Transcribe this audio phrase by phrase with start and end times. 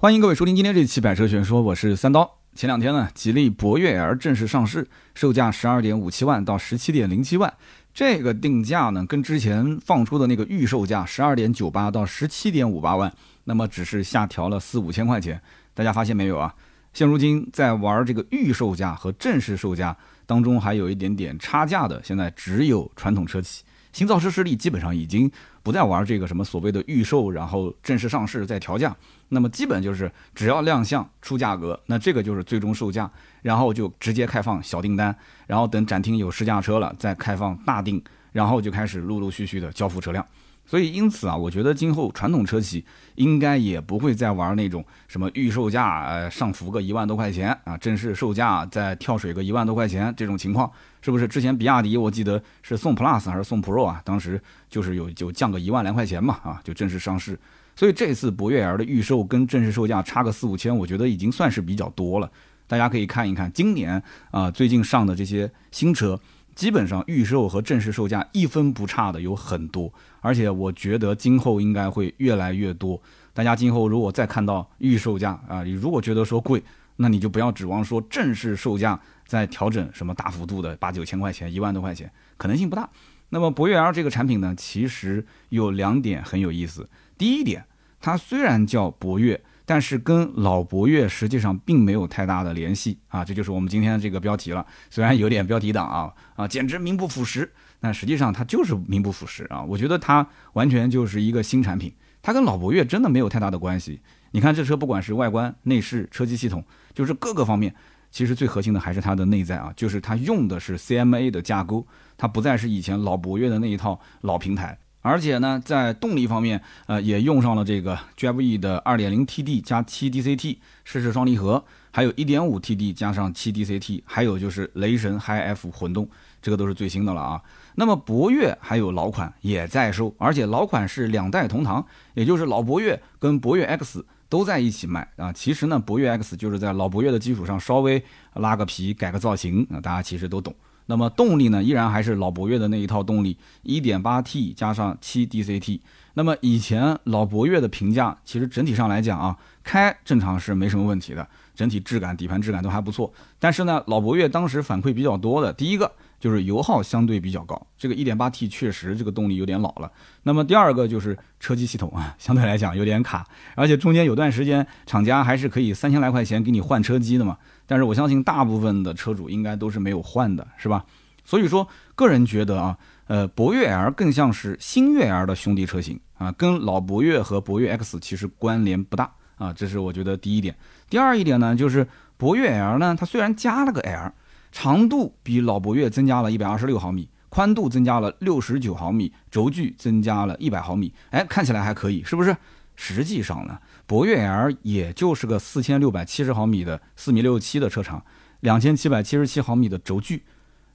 [0.00, 2.38] 欢迎各位收听今天这期《百车全说》，我是三刀。
[2.54, 4.86] 前两天呢，吉利博越 L 正式上市，
[5.16, 7.52] 售价十二点五七万到十七点零七万。
[7.92, 15.42] 这个定价呢，跟之前放出的那个预售价十二点九八到十七点五八万，那么只是下调了四五千块钱。
[15.74, 16.54] 大家发现没有啊？
[16.92, 19.96] 现如今在玩这个预售价和正式售价
[20.26, 23.64] 当中还有一点点差价的，现在只有传统车企。
[23.92, 25.28] 新造车势力基本上已经
[25.64, 28.94] 不再玩这个什么所谓的预售，然后正式上市再调价。
[29.30, 33.10] 那么基本就是只要亮相出价格，那这个就是最终售价，
[33.42, 35.14] 然后就直接开放小订单，
[35.46, 38.02] 然后等展厅有试驾车了再开放大订，
[38.32, 40.24] 然后就开始陆陆续续的交付车辆。
[40.64, 51.26] 所以因此啊，我觉得今后传统车企应该也不会再玩那种什么预售价呃上浮个一万多块钱啊，正式售价再跳水个一万多块钱这种情况，是不是？
[51.26, 54.02] 之前比亚迪我记得是送 Plus 还是送 Pro 啊？
[54.04, 54.38] 当时
[54.68, 57.38] 就是有就降个一万来块钱嘛啊，就正式上市。
[57.78, 62.28] 所以这次博越 L 的预售跟正式售价差个四五千，我觉得已经算是比较多了。
[62.66, 66.18] 大家可以看一看今年啊最近上的这些新车，
[66.56, 73.00] 基本上预售和正式售价一分不差的有很多，而且我觉得今后应该会越来越多。
[73.32, 76.60] 大家今后如果再看到预售价啊，你如果觉得说贵，
[76.96, 82.90] 那你就不要指望说正式售价再调整什么大幅度的八九千块钱、一万多块钱，可能性不大。
[83.28, 86.88] 那么博越 L 这个产品呢，其实有两点很有意思。
[87.16, 87.64] 第一点，
[88.00, 94.64] 它虽然叫博越，但是跟老博越实际上并没有太大的联系啊，这就是我们今天的这个标题了。
[94.88, 99.62] 虽然有点标题党啊啊，简直名不副实，但实际上它就是名不副实啊。
[99.62, 104.00] 我觉得它完全就是一个新产品，它跟老博越真的没有太大的关系。
[104.30, 107.74] 你看这车不管是外观、内饰、车机系统，就是各个方面，
[108.10, 114.78] 其实最核心的还是它的内在啊，就是它用的是 CMA 的架构，它不再是以前老博越的那一套老平台。
[115.00, 126.08] 而且呢，在动力方面，呃，也用上了这个 Drive E 的 2.0TD 加 7DCT 湿式双离合，还有 1.5TD 加上 7DCT，还有就是雷神 HiF 混动，
[126.42, 127.40] 这个都是最新的了啊。
[127.76, 135.32] 那么博越还有老款也在售，而且老款是两代同堂，也就是老博越跟博越 X 都在一起卖啊。
[135.32, 138.02] 其实呢，博越 X 就是在老博越的基础上稍微
[138.34, 140.52] 拉个皮、改个造型啊，大家其实都懂。
[140.90, 145.80] 那么动力呢，依然还是老博越的那一套动力，1.8T 加上 7DCT。
[146.14, 153.12] 那么以前老博越的评价，其实整体上来讲啊，开正常是没什么问题的，整体质感、底盘质感都还不错。
[153.38, 159.92] 但是呢，老博越当时反馈比较多的，第一个就是油耗相对比较高，这个 1.8T 确实这个动力有点老了。
[160.22, 167.36] 那么第二个就是车机系统啊， 相对来讲有点卡，而且中间有段时间厂家还是可以三千来块钱给你换车机的嘛。
[167.68, 170.84] 但是我相信大部分的车主应该都是没有换的，是吧？
[171.24, 180.56] 所以说，个人觉得啊，呃，博越 L 更像是新越 L 的兄弟车型啊，跟老博越和博越 X 其实关联不大啊，这是我觉得第一点。
[180.88, 181.86] 第二一点呢，就是
[182.16, 184.10] 博越 L 呢，它虽然加了个 L，
[184.50, 192.34] 长度比老博越增加了一百二十六毫米，宽度增加了六十九毫米，轴距增加了一百毫米，哎，看起来还可以，是不是？
[192.80, 193.58] 实际上呢，
[193.88, 198.04] 博越 L 也就是个四千六百七十毫米的四米六七的车长，
[198.40, 200.24] 两千七百七十七毫米的轴距。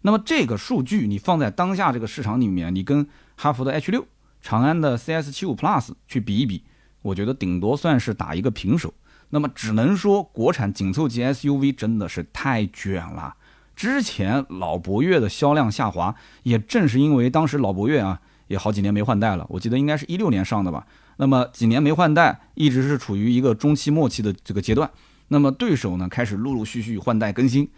[0.01, 4.07] 那么这个数据你放在当下这个市场里面，你跟哈弗的 H 六、
[4.41, 6.63] 长安的 CS 七五 Plus 去比一比，
[7.03, 8.91] 我觉得顶多算是打一个平手。
[9.29, 13.35] 那么只能说国产紧凑级 SUV 真的是太卷了。
[13.75, 20.85] 之前老博越的销量下滑，也正是因为当时老博越啊也好几年没换代了，我记得应该是一六年上的吧。
[21.17, 24.89] 那么几年没换代，一直是处于一个中期末期的这个阶段。
[25.27, 27.69] 那么对手呢，开始陆陆续续换代更新。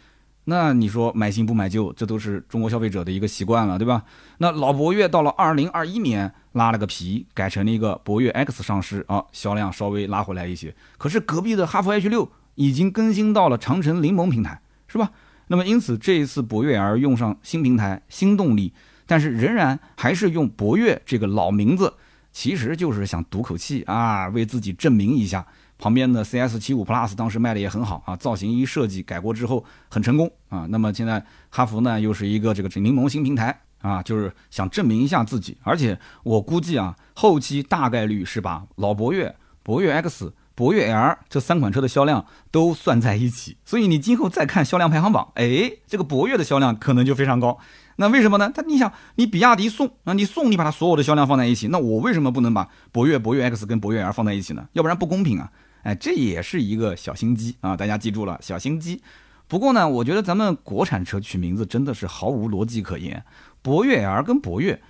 [0.46, 4.04] 那你说买新不买旧，这都是中国消费者的一个习惯了，对吧？
[4.38, 10.76] 那老博越到了二零二一年拉了个皮，改成了一个博越 X 上市啊，销量稍微拉回来一些。
[10.98, 15.12] 可是隔壁的哈弗 H 六已经更新到了长城柠檬平台，是吧？
[15.48, 18.72] 那么因此这一次博越 L 用上新平台、新动力，
[19.06, 21.94] 但是仍然还是用博越这个老名字。
[22.32, 25.46] 其实就是想赌口气啊，为自己证明一下。
[25.78, 30.66] 旁边的 CS 七五 Plus 当时卖的也很好啊，造型一设计改过之后很成功啊。
[30.70, 35.58] 那么现在哈弗呢又是一个这个柠檬新平台啊，就是想证明一下自己。
[35.64, 39.34] 而且我估计啊，后期大概率是把老博越、
[39.64, 43.58] 博越 X、博越 L 这三款车的销量都算在一起。
[43.66, 47.58] 所以你今后再看销量排行榜，哎，这个博越的销量可能就非常高。
[47.98, 48.52] 那为什么呢？
[48.54, 54.68] 他你想，你比亚迪宋啊，你宋你把它所有的销量放在一起，那我为什么不能把博越、博越 X 跟博越 L 放在一起呢？
[54.74, 55.52] 要不然不公平啊！
[55.84, 59.02] 哎，这也是一个小心机啊，大家记住了，小心机。
[59.48, 63.24] 不过呢，我觉得咱们国产车取名字真的是毫无逻辑可言。
[63.62, 64.82] 博越 L 跟博越，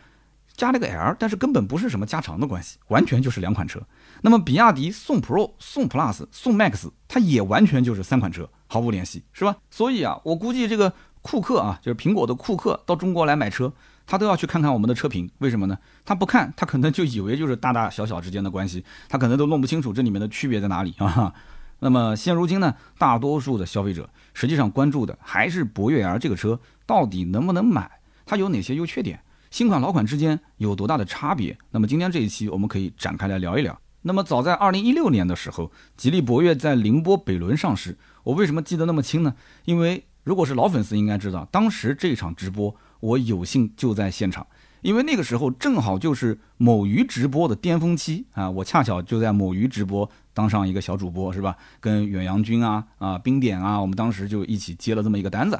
[0.56, 3.81] 加了个 L，但是根本不是什么加长的关系，完全就是两款车。
[4.22, 9.57] 那么比亚迪宋 Pro、宋 Plus、宋 Max，它也完全就是三款车，毫无联系，是吧？
[9.69, 10.94] 所以啊，我估计这个
[11.25, 13.74] 库克啊，就是苹果的库克到中国来买车，
[14.06, 15.75] 他都要去看看我们的车评，为什么呢？
[16.06, 21.33] 他不看，他可能就以为就是大大小小之间的关系，他可能都弄不清楚这里面的区别在哪里 啊。
[21.80, 27.89] 那么现如今呢，大多数的消费者实际上关注的还是博越 L 这个车到底能不能买，
[28.28, 29.19] 它有哪些优缺点，
[29.50, 31.57] 新款老款之间有多大的差别。
[31.71, 33.75] 那么今天这一期我们可以展开来聊一聊。
[34.04, 37.98] 那么早在二零一六年的时候，吉利博越在宁波北仑上市。
[38.24, 39.33] 我为什么记得那么清呢？
[39.66, 44.45] 因为如果是老粉丝应该知道，当时这场直播我有幸就在现场。
[44.81, 51.56] 因为那个时候正好就是某鱼直播的巅峰期啊，我恰巧就在某鱼直播当上一个小主播，是吧？
[51.80, 55.60] 跟远洋军啊、啊冰点啊，我们当时就一起接了这么一个单子。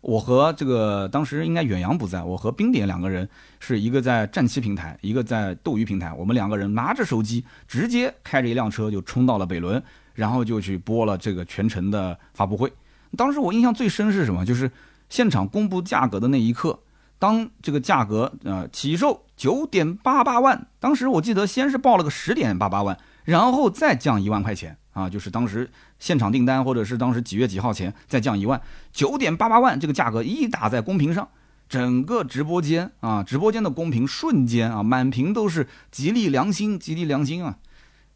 [0.00, 3.28] 我和这个当时应该远洋不在，我和冰点两个人
[3.60, 6.12] 是一个在战旗平台，一个在斗鱼平台。
[6.12, 9.82] 我们两个人拿着手机，直接开着一辆车就冲到了北仑，
[10.14, 12.72] 然后就去播了这个全程的发布会。
[13.16, 14.44] 当时我印象最深是什么？
[14.44, 14.70] 就是
[15.08, 16.78] 现场公布价格的那一刻。
[17.18, 28.60] 当这个价格呃起售九点八八万，当时我记得先是报了个十点八八万，然后再降一万块钱啊，就是当时现场订单或者是当时几月几号前再降一万，
[28.92, 31.26] 九点八八万这个价格一打在公屏上，
[31.70, 37.56] 整个直播间啊，直播间的公屏瞬间啊满屏都是吉利良心，吉利良心啊，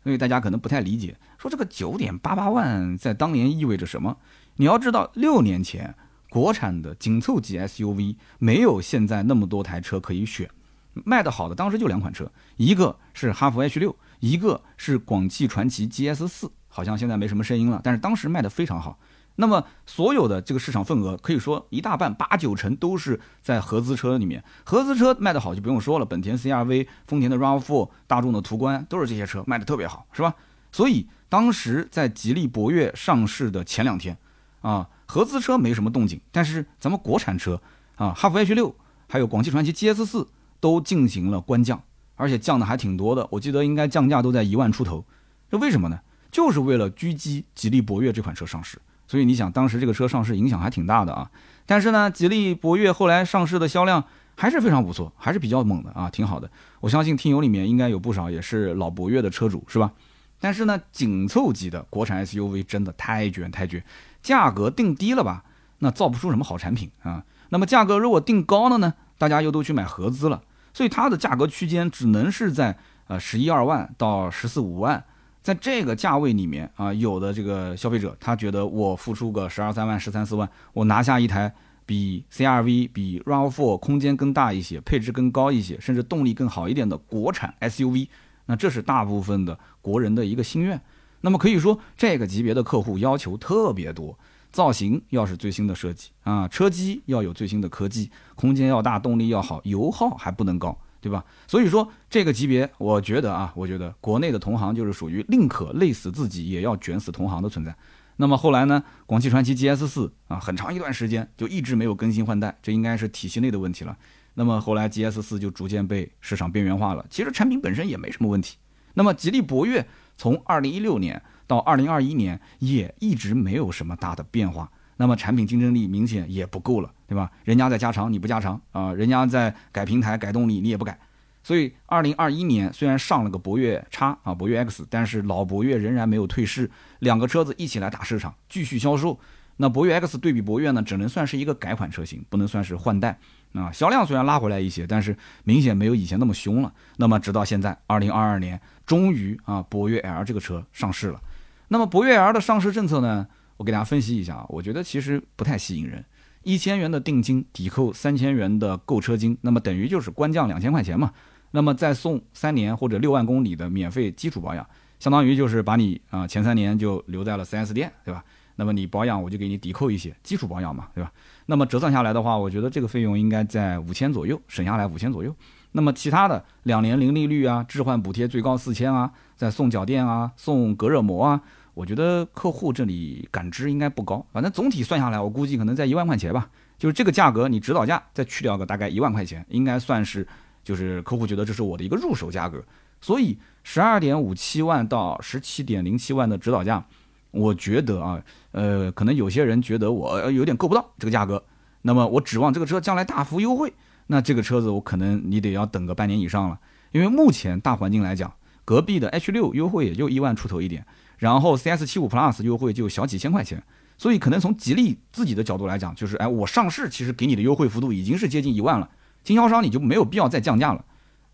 [0.04, 4.18] 所以大家可能不太理解，说这个九点八八万在当年意味着什么？
[4.60, 5.94] 你要知道六年前。
[6.28, 10.48] 国产的紧凑级 SUV 没有现在那么多台车可以选，
[10.92, 18.96] 卖的好的当时就两款车，一个是哈弗 H 六，一个是广汽传祺 GS 四，好像现在没什么声音了，但是当时卖的非常好。
[19.34, 30.32] 那么所有的这个市场份额可以说一大半八九成都是在合资车里面，合资车卖的好就不用说了，本田 CR-V、丰田的 RAV4、大众的途观都是这些车卖的特别好，是吧？
[30.70, 34.16] 所以当时在吉利博越上市的前两天，
[34.60, 34.88] 啊。
[35.06, 37.60] 合资车没什么动静，但是咱们国产车
[37.96, 38.74] 啊，哈弗 H 六
[39.08, 40.28] 还有广汽传祺 GS 四
[40.60, 41.82] 都进行了官降，
[42.14, 43.26] 而且降的还挺多的。
[43.32, 45.04] 我记得应该降价都在一万出头。
[45.50, 45.98] 这为什么呢？
[46.30, 48.78] 就是为了狙击吉利博越这款车上市。
[49.08, 51.28] 所以你想，当时这个车上市影响还挺大的啊。
[51.66, 54.04] 但是呢，吉利博越后来上市的销量
[54.36, 56.48] 还是非常不错，还是比较猛的啊，挺好的。
[56.78, 59.90] 我相信听友里面应该有不少也是老博越的车主，是吧？
[60.38, 63.84] 但是呢，紧凑级的国产 SUV 真的太卷太卷。
[64.22, 65.44] 价格定低了吧，
[65.78, 67.24] 那造不出什么好产品啊。
[67.50, 72.76] 那么价格如果定高了呢，大家又都去买合资了，所以它的价格区间只能是在
[73.08, 75.02] 呃十一二万到十四五万，
[75.42, 81.52] 在这个价位里面啊，有的这个消费者他觉得我付出个十二三万、十三四万，我拿下一台
[81.84, 88.06] 比 CRV、比 RAV4 空间更大一些、配置更高一些，甚至动力更好一点的国产 SUV，
[88.46, 90.80] 那这是大部分的国人的一个心愿。
[91.22, 94.18] 那么可以说，这个级别的客户要求特别多，
[94.50, 101.24] 造型要是最新的设计啊，车机要有最新的科技，空间要大，动力要好，油耗还不能高，对吧？
[101.46, 107.74] 所以说这个级别，我觉得啊，我觉得国内的同行就是属于宁可累死自己也要卷死同行的存在。
[108.16, 113.96] 那么后来呢，广汽传祺 GS 四啊，很长一段时间就一直没有更新换代，这应该是体系内的问题了。
[114.34, 118.56] 那么后来 GS 四就逐渐被市场边缘化了，其实产品本身也没什么问题。
[118.94, 119.86] 那么吉利博越。
[120.16, 124.70] 从二零一六年到二零二一年，也一直没有什么大的变化。
[124.98, 127.30] 那么产品竞争力明显也不够了，对吧？
[127.42, 128.92] 人家在加长，你不加长啊？
[128.92, 130.98] 人家在改平台、改动力，你也不改。
[131.42, 139.18] 所以二零二一年虽然上了个博越叉啊，博越 X，但是老博越仍然没有退市，两个车子一起来打市场，继续销售。
[139.56, 143.18] 那博越 X 对比博越呢，只能算是一个改款车型，不能算是换代。
[143.52, 146.72] 啊，销量虽然拉回来一些，但是明显没有以前那么凶了。
[146.96, 151.20] 那么直到现在，二零二二年终于啊，博越 L 这个车上市了。
[151.68, 153.26] 那么博越 L 的上市政策呢，
[153.56, 156.04] 我给大家分析一下啊，我觉得其实不太吸引人。
[156.42, 161.12] 一千元的定金抵扣三千元的购车金，那么等于就是官降两千块钱嘛。
[161.50, 164.64] 那么再送三年或者六万公里的免费基础保养，
[164.98, 168.24] 相当于就是把你啊前三年就留在了 4S 店，对吧？
[168.56, 171.10] 那么你保养我就给你抵扣一些基础保养嘛，对吧？
[171.50, 175.34] 那么折算下来的话，我觉得这个费用应该在五千左右，省下来五千左右。
[175.72, 181.40] 那么其他的两年零利率啊，置换补贴最高四千啊，再送脚垫啊，送隔热膜啊，
[181.74, 184.24] 我觉得客户这里感知应该不高。
[184.32, 186.48] 反正总体算下来，我估计可能在一万块钱吧。
[186.78, 190.24] 就是这个价格，你指导价再去掉个大概一万块钱，应该算是
[190.62, 192.62] 就是客户觉得这是我的一个入手价格。
[193.00, 196.84] 所以十二点五七万到十七点零七万的指导价。
[197.32, 198.22] 我觉得啊，
[198.52, 201.42] 呃，可能有些人觉得我有点够不到这个价格，
[201.82, 203.72] 那么我指望这个车将来大幅优惠，
[204.08, 206.58] 那这个车子我可能你得要等个半年以上了，
[206.92, 208.32] 因为目前大环境来讲，
[208.64, 210.84] 隔壁的 H 六优惠也就一万出头一点，
[211.18, 213.62] 然后 CS 七五 Plus 优惠就小几千块钱，
[213.96, 218.90] 所以可能从吉利自己的角度来讲，就是哎，我上市其实给你的优惠幅度已经是接近一万了，
[219.22, 220.84] 经销商你就没有必要再降价了，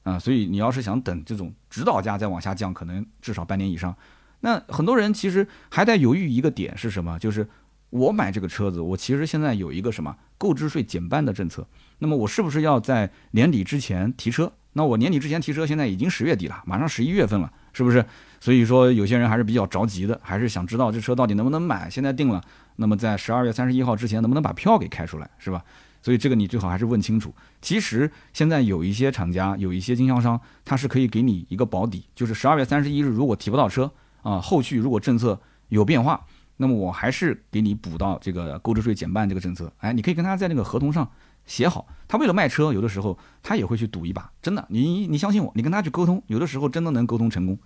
[0.03, 3.97] 啊，所以你要是想等这种指导价再往下降，可能至少半年以上。
[4.40, 7.19] 那很多人其实还在犹豫一个点是什么？
[7.19, 7.49] 就是
[7.90, 11.66] 我买这个车子，我其实现在有一个什么购置税减半的政策。
[11.99, 14.52] 那么我是不是要在年底之前提车？
[14.75, 18.05] 那我年底之前提车，现在已经十月底了，马上十一月份了，是不是？
[18.38, 21.88] 所以说有些人还是比较着急的，还是想知道这车到底能不能买。
[21.88, 22.43] 现在定了，
[22.76, 25.64] 那么在十二月三十一号之前能不能把票给开出来，是吧？
[26.02, 27.35] 所以这个你最好还是问清楚。
[27.62, 33.90] 其实现在有一些厂家，有一些经销商，他是可以给你一个保底，就是十二月三十一日如果提不到车
[34.28, 39.73] 啊，后续如果政策有变化，那么我还是给你补到这个购置税减半这个政策。
[39.78, 41.09] 哎，你可以跟他在那个合同上。
[41.49, 47.56] 写好，他为了卖车，有的时候他也会去赌一把，真的，你你相信我，你跟他去沟通，有的时候真的能沟通成功。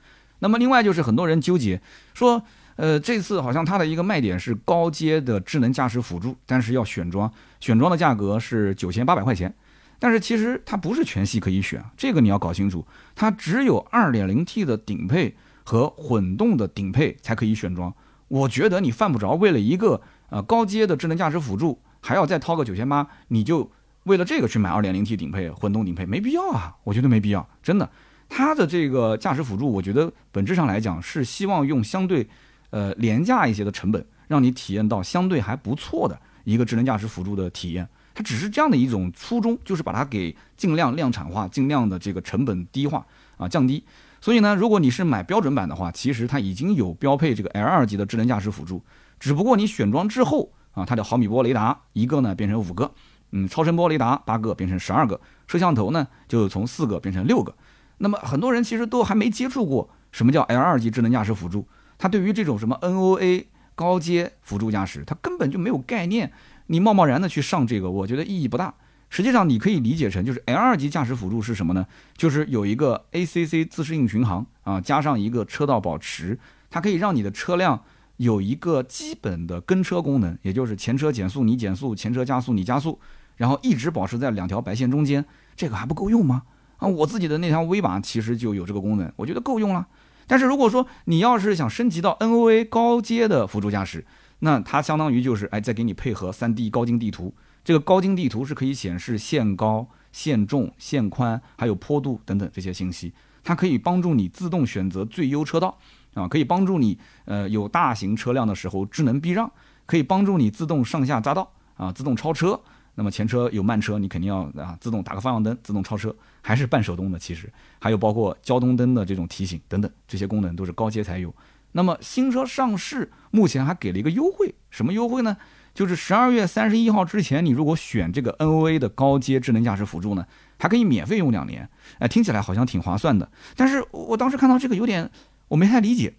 [0.41, 1.81] 那么另外就是很多人纠结
[2.13, 2.43] 说，
[2.77, 9.55] 呃，这次好像它的一个卖点是高阶的智能驾驶辅助，但是要选装，选装的价格是九千八百块钱，
[9.99, 15.35] 但是其实它不是全系可以选，这个你要搞清楚，它只有二点零 T 的顶配
[15.71, 17.95] 和混动的顶配才可以选装。
[18.27, 20.01] 我觉得你犯不着为了一个
[20.31, 21.79] 呃高阶的智能驾驶辅助。
[22.03, 23.71] 还要再掏个九千八，你就
[24.05, 26.75] 为了这个去买二点零 T 顶配混动顶配，没必要啊！
[26.83, 27.89] 我觉得没必要，真的。
[28.27, 32.27] 它的这个驾驶辅助，我觉得本质上来讲是希望用相对
[32.71, 37.87] 呃廉价一些的成本，让你体验到相对还不错的一个智能驾驶辅助的体验。
[38.15, 43.85] 它只是这样的一种初衷，就是把它给尽量量产化，尽量的这个成本低化啊降低。
[44.21, 48.83] 所以呢，如果你是买标准版的话，其实它已经有标配这个 L 二级的智能驾驶辅助，
[49.19, 50.53] 只不过你选装之后。
[50.73, 52.93] 啊，它的毫米波雷达一个呢变成五个，
[53.33, 57.53] 嗯，超声波雷达八个变成十二个，摄像头呢就从四个变成六个。
[57.99, 61.67] 那么很多人其实都还没接触过什么叫 L 二级智能驾驶辅助，
[61.99, 66.31] 他对于这种什么 NOA 高阶辅助驾驶，他根本就没有概念。
[66.69, 68.73] 你贸贸然的去上这个，我觉得意义不大。
[69.11, 71.87] 实际上你可以理解成就是 L 二级驾驶辅助是什么呢？
[72.17, 76.39] 就是有一个 ACC 自适应巡航啊，加上一个车道保持，
[76.71, 77.83] 它可以让你的车辆。
[78.17, 83.01] 有一个基本的跟车功能，也就是前车减速你减速，前车加速你加速，
[83.39, 85.25] 然后一直保持在两条白线中间，
[85.57, 86.43] 这个还不够用吗？
[86.77, 89.89] 啊，我自己的那条威马其实就有这个功能，我觉得够用了。
[90.27, 94.05] 但是如果说你要是想升级到 NOA 高阶的辅助驾驶，
[94.41, 103.13] 那它相当于就是哎，再给你配合 3D 高精地图，这个高精地图是可以显示限高、限重、限宽，还有坡度等等这些信息，
[103.43, 105.79] 它可以帮助你自动选择最优车道。
[106.15, 109.49] 啊，可以帮助你，呃，有大型车辆的时候智能避让，
[109.87, 112.61] 可以帮助你自动上下匝道，啊，自动超车。
[112.97, 116.13] 那么前车有慢车，你肯定要啊，自动打个方向灯，自动超车，
[116.43, 117.17] 还是半手动的。
[117.17, 117.49] 其实
[117.79, 121.33] 还有包括交通灯的这种提醒等等，这些功能都是高阶才有。
[121.71, 125.37] 那么新车上市，目前还给了一个优惠，什么优惠呢？
[125.75, 130.27] 就是十二月三十一号之前，你如果选这个 NOA 的高阶智能驾驶辅助呢，
[130.59, 131.69] 还可以免费用两年。
[131.99, 133.31] 哎，听起来好像挺划算的。
[133.57, 135.11] 但是我当时看到这个有点。
[135.51, 136.15] 我没太理解，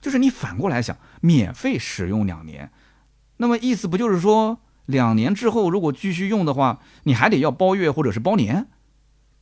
[0.00, 2.70] 就是你反过来想，免费使用两年，
[3.38, 8.68] 那么意思不就是说，两年之后如果继续用的话，你还得要包月或者是包年？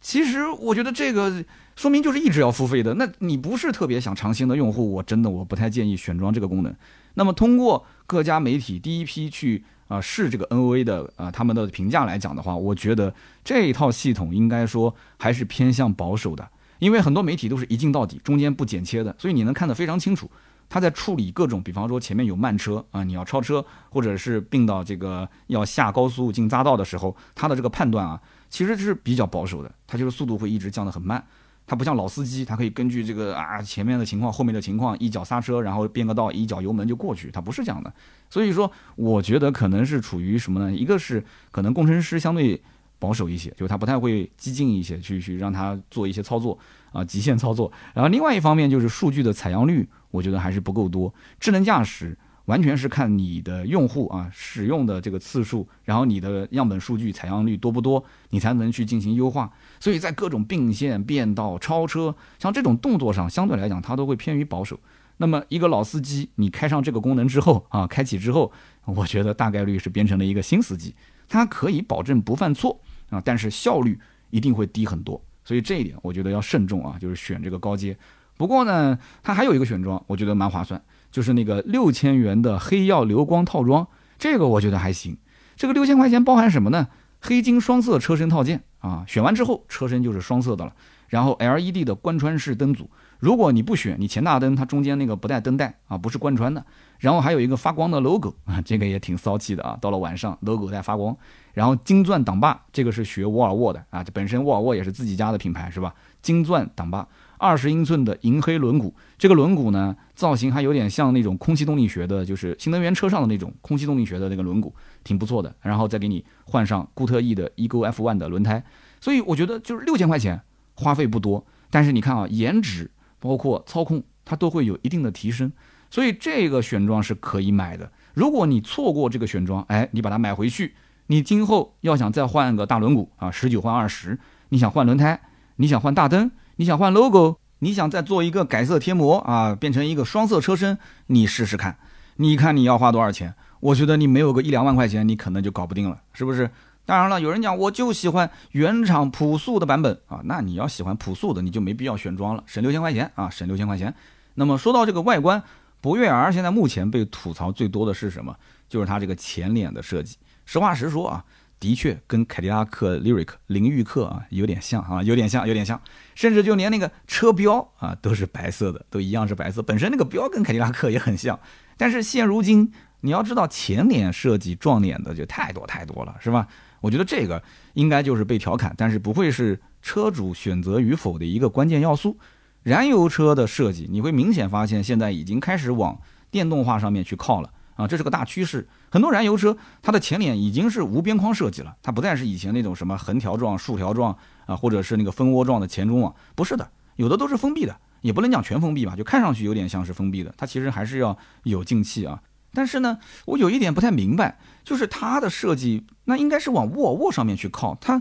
[0.05, 1.43] 其实我觉得这个
[1.77, 2.93] 说明就是一直要付费的。
[2.95, 6.73] 那你不是特别想尝新的用户，我真的我不太建议选装这个功能。
[7.15, 16.47] 那么通过各家媒体第一批去啊试这个 NOA 的啊他们的评价来讲的话，我觉得这一套系统应该说还是偏向保守的。
[16.81, 20.31] 因为很多媒体都是一镜到底，中间不剪切的，所以你能看得非常清楚。
[20.69, 28.21] 他在处理各种，比方说前面有慢车啊，你要超车，或者是并到这个要下高速进匝道的时候，他的这个判断啊，
[28.55, 29.75] 其实是比较保守的。
[29.85, 31.21] 它就是速度会一直降得很慢，
[31.67, 37.33] 它不像老司机，他可以根据这个啊前面的情况、后面的情况，一脚刹车，然后变个道，一脚油门就过去。
[37.33, 37.93] 它不是这样的。
[38.31, 40.73] 所以说，我觉得可能是处于什么呢？
[40.73, 42.63] 一个是可能工程师相对。
[42.97, 46.59] 保守一些，就是他不太会激进一些，去去让他做一些操作
[46.91, 47.71] 啊，极限操作。
[47.93, 51.13] 然后另外一方面就是数据的采样率，我觉得还是不够多。
[51.39, 52.17] 智能驾驶
[52.47, 59.51] 完全是看你的用户啊使用的这个次数，然后你的样本数据采样率多不多，你才能去进行优化。
[59.81, 64.79] 所以在各种并线、变道、超车，像这种动作上，相对来讲它都会偏于保守。
[65.17, 68.51] 那么一个老司机，你开上这个功能之后啊，开启之后，
[68.85, 70.95] 我觉得大概率是变成了一个新司机，
[71.29, 72.81] 它可以保证不犯错。
[73.11, 77.97] 啊，但是效率一定会低很多，所以这一点我觉得要慎重啊，就是选这个高阶。
[78.37, 80.83] 不过呢，它还有一个选装，我觉得蛮划算，
[81.15, 83.87] 就是那个六千元的黑曜流光套装，
[84.19, 85.17] 这个我觉得还行。
[85.55, 86.89] 这个六千块钱包含什么呢？
[87.21, 90.75] 黑金双色车身套件啊，选完之后车身就是双色的了。
[91.07, 92.91] 然后 LED 的贯穿式灯组，
[93.21, 96.67] 如果你不选，你前大灯它中间那个不带灯带啊，不是贯穿的。
[96.99, 99.79] 然后还有一个发光的 logo 啊，这个也挺骚气的啊。
[99.81, 101.17] 到了晚上，logo 在发光。
[101.53, 105.95] 然后金钻挡把，这个是学沃尔沃的啊，这本身沃尔沃也是自己家的品牌是吧？
[106.21, 107.07] 金钻挡把，
[107.39, 114.73] 二十英寸的银黑轮毂，这个轮毂呢造型还有点像那种空气动力学的，就是新能源车上的那种空气动力学的那个轮毂，
[115.03, 115.55] 挺不错的。
[115.61, 118.65] 然后再给你换上固特异的 Ego F1 的轮胎，
[119.01, 120.41] 所以我觉得就是六千块钱。
[120.77, 125.53] 花费不多，但是你看啊，颜值包括操控，它都会有一定的提升，
[125.89, 127.93] 所以这个选装是可以买的。
[128.15, 130.75] 如果你错过这个选装，哎，你把它买回去，
[131.07, 135.21] 你今后要想再换个大轮毂啊，十九换二十，你想换轮胎，
[135.55, 141.79] 你想换大灯，你想换 logo，你想再做一个改色贴膜啊，变成一个双色车身，你试试看，
[142.17, 143.35] 你看你要花多少钱？
[143.61, 146.51] 我觉得你没有个一两万块钱，你可能就搞不定了，是不是？
[146.87, 153.95] 当然了，有人讲我就喜欢原厂朴素的版本啊，那你要喜欢朴素的，你就没必要选装了，省六千块钱啊，省六千块钱。
[154.35, 155.43] 那么说到这个外观，
[155.81, 158.37] 博越 R 现在目前被吐槽最多的是什么？
[158.69, 160.19] 就是它这个前脸的设计。
[160.45, 161.25] 实话实说啊，
[161.65, 165.81] 的确跟凯迪拉克 Lyric 凌域客啊有点像啊，有点像，有点像，
[166.15, 169.63] 甚至就连那个车标啊都是白色的，都一样是白色。
[169.63, 171.41] 本身那个标跟凯迪拉克也很像，
[171.79, 176.47] 但是现如今你要知道前脸设计撞脸的就太多太多了，是吧？
[176.83, 177.43] 我觉得这个
[177.73, 182.19] 应该就是被调侃，但是不会是车主选择与否的一个关键要素。
[182.63, 185.99] 燃油车的设计，你会明显发现现在已经开始往
[186.31, 188.69] 电动化上面去靠了啊，这是个大趋势。
[188.91, 194.17] 很多燃油车它的前脸已经是无边框设计了，它不再是以前那种什么横条状、竖条状
[194.47, 202.21] 啊，或者是那个蜂窝状的前中网，不是的，有的都是封闭的，也不能讲全封闭吧，就看上去有点像是封闭的，它其实还是要有进气啊。
[202.53, 208.01] 但是呢，我有一点不太明白，就是它的设计，那应该是往沃尔沃上面去靠，它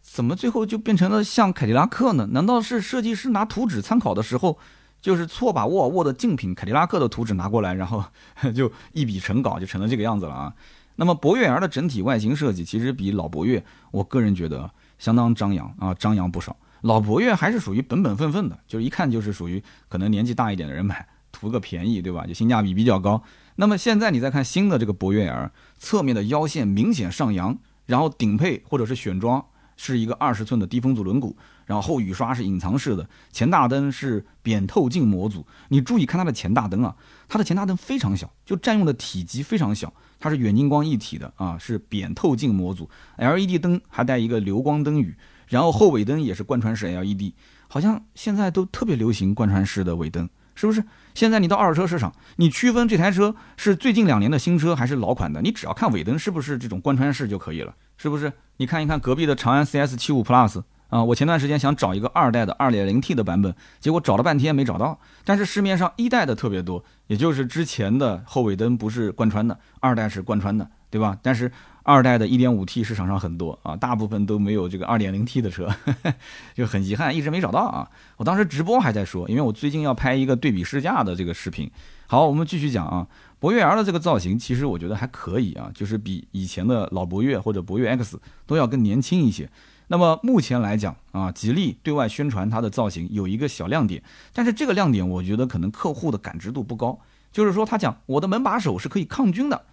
[0.00, 2.28] 怎么最后就变成了像凯迪拉克呢？
[2.30, 4.58] 难道是设计师拿图纸参考的时候，
[5.00, 8.04] 就是错把沃尔沃的竞品凯迪拉克的图纸拿过来，然后
[8.54, 10.54] 就一笔成稿，就成了这个样子了啊？
[10.96, 16.56] 那么博越 R 的整体外形设计，其实比老博越，我个人觉得相当张扬啊，张扬不少。
[16.80, 22.26] 老博越还是属于本本分分的，就是一看就是属于可能年纪大一点的人买，图个便宜，对吧？
[22.26, 23.22] 就性价比比较高。
[23.56, 27.56] 那么现在你再看新的这个博越 R，侧面的腰线明显上扬，
[27.86, 29.44] 然后顶配或者是选装
[29.76, 31.34] 是一个二十寸的低风阻轮毂，
[31.68, 35.46] 然后后雨刷是隐藏式的，前大灯是扁透镜模组。
[35.68, 36.96] 你注意看它的前大灯啊，
[37.28, 45.14] 它的前大灯非常小，就占用的体积非常小，它是远近光一体的啊，是扁透镜模组，LED 灯还带一个流光灯语，
[45.48, 47.34] 然后后尾灯也是贯穿式 LED，
[47.68, 50.26] 好像现在都特别流行贯穿式的尾灯。
[50.54, 50.82] 是不是？
[51.14, 58.32] 现在你到二手车市场，你区分这台车是最近两年的新车还是老款的，你只要看尾灯是不是这种贯穿式就可以了，是不是？
[58.56, 64.98] 你看一看隔壁的长安 CS 七五 Plus 啊，我前段时间想找一个二代的二点零 T 的版本，结果找了半天没找到。
[65.24, 71.16] 但是市面上一代的特别多，也就是之前的后尾灯不是贯穿的，二代是贯穿的，对吧？
[71.22, 71.50] 但是。
[71.84, 75.74] 二代的 1.5T 市场上很多啊，大部分都没有这个 2.0T 的车，
[76.54, 77.88] 就很遗憾，一直没找到啊。
[78.18, 81.70] 我当时直播还在说，因为我最近要拍一个对比试驾的这个视频。
[82.06, 83.06] 好，我们继续讲啊，
[83.38, 89.48] 博越 L 的这个造型其实我觉得还可以啊，就是比以前的老博越或者博越 X 都要更年轻一些。
[89.88, 97.00] 那么目前来讲啊，吉利对外宣传它的造型有一个小亮点，但是这个亮点我觉得可能客户的感知度不高，
[97.32, 99.64] 就是说他讲我的门把手是可以抗菌的。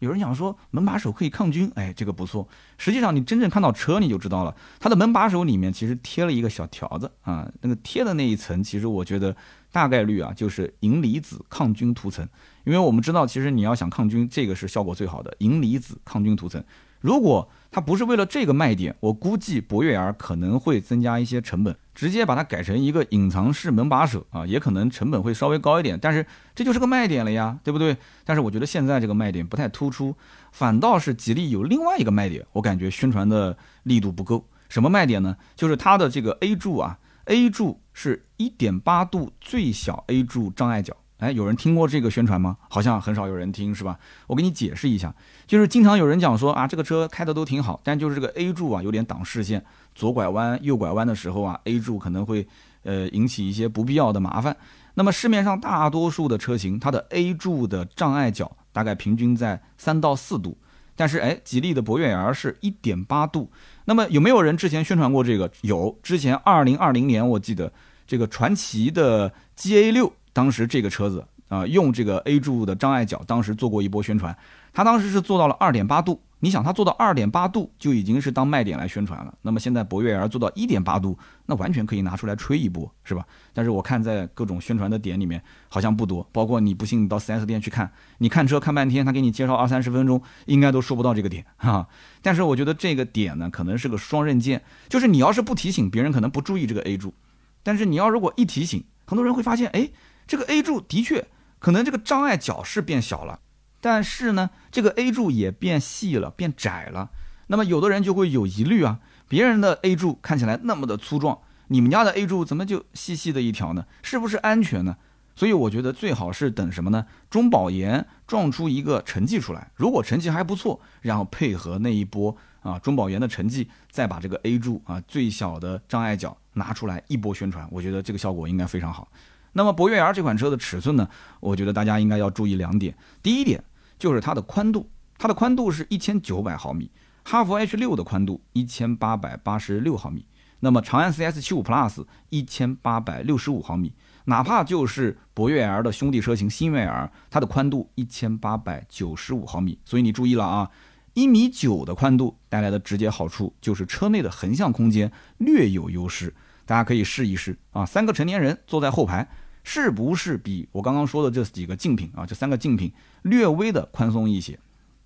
[0.00, 2.46] 有人讲说门把手可以抗菌，哎，这个不错。
[2.76, 9.34] 实际上你真正看到车你就知道了，它的门把手里面其实贴了一个小条子啊，那个贴的那一层，其实我觉得
[9.72, 12.28] 大概率啊就是银离子抗菌涂层。
[12.64, 16.62] 因为我们知道，其实你要想抗菌，这个是效果最好的银离子抗菌涂层。
[17.00, 27.96] 如果它不是为了这个卖点，我估计博越 R 可能会增加一些成本，直接把它改成一个隐藏式门把手啊，也可能成本会稍微高一点，但是这就是个卖点了呀，对不对？
[28.24, 30.14] 但是我觉得现在这个卖点不太突出，
[30.52, 34.46] 反倒是吉利有另外一个卖点，我感觉宣传的力度不够。
[34.68, 35.36] 什么卖点呢？
[35.56, 40.96] 就是它的这个 A 柱啊，A 柱是一点八度最小 A 柱障碍角。
[41.18, 42.56] 哎，有人听过这个宣传吗？
[42.68, 43.98] 好像很少有人听，是吧？
[44.26, 45.14] 我给你解释一下，
[45.46, 52.46] 就是经常有人讲说啊，这个车开的都挺好，但就是这个 A 柱啊有点挡视线，左拐弯、右拐弯的时候啊，A 柱可能会
[52.82, 54.56] 呃引起一些不必要的麻烦。
[54.94, 60.58] 那么市面上大多数的车型，它的 A 柱的障碍角大概平均在三到四度，
[60.96, 63.50] 但是哎，吉利的博越 R 是一点八度。
[63.86, 65.50] 那么有没有人之前宣传过这个？
[65.62, 67.72] 有，之前二零二零年我记得
[68.06, 70.12] 这个传祺的 GA 六。
[70.34, 74.36] 当时这个车子啊，用这个 A 柱的障碍角，当时做过一波宣传。
[74.74, 81.16] 它当时是做到了二点八度，你想它做到二点八度就已经是当卖点来宣传了，那么现在博越 L 做到一点八度，
[81.46, 83.24] 那完全可以拿出来吹一波，是吧？
[83.52, 91.86] 但是我看在各种宣传的点里面好像不多，包括你不信你到 4S 店去看，你看车看半天，他给你介绍二三十分钟，应该都说不到这个点哈。
[92.20, 97.14] 但是我觉得这个点呢，可能是个双刃剑，就是你要是不提醒，别人可能不注意这个 A 柱，
[97.62, 99.88] 但是你要如果一提醒，很多人会发现，哎，
[100.26, 101.26] 这个 A 柱的确
[101.58, 103.40] 可能这个障碍角是变小了。
[103.80, 107.10] 但是呢，这个 A 柱也变细了，变窄了。
[107.48, 113.84] 那么有的人就会有疑虑啊，别人的 A 柱看起来那么的粗壮，你们家的 A 柱怎么就细细的一条呢？
[114.02, 114.96] 是不是安全呢？
[115.36, 117.04] 所以我觉得最好是等什么呢？
[117.28, 129.06] 中保研撞出一个成绩出来，如果成绩还不错，然后配合那一波啊中保研的成绩，再把这个 A 柱啊最小的障碍角拿出来一波宣传，我觉得这个效果应该非常好。
[129.54, 131.08] 那么博越 R 这款车的尺寸呢，
[131.40, 133.64] 我觉得大家应该要注意两点，第一点。
[133.96, 136.90] 就是它的宽度，它的宽度是一千九百毫米，
[137.22, 140.26] 哈弗 H 六的宽度一千八百八十六毫米，
[140.58, 150.68] 那么长安 CS 七五 Plus 一千八百六十五毫米，哪怕就是博越 L 的兄弟车型新锐 R，它的宽度一千八百九十五毫米，所以你注意了啊，
[151.14, 156.34] 一米九的宽度带来的直接好处就是车内的横向空间略有优势，
[156.66, 159.26] 大家可以试一试啊，三个成年人坐在后排。
[159.64, 164.56] 是不是比我刚刚说的这几个竞品啊，这三个竞品略微的宽松一些？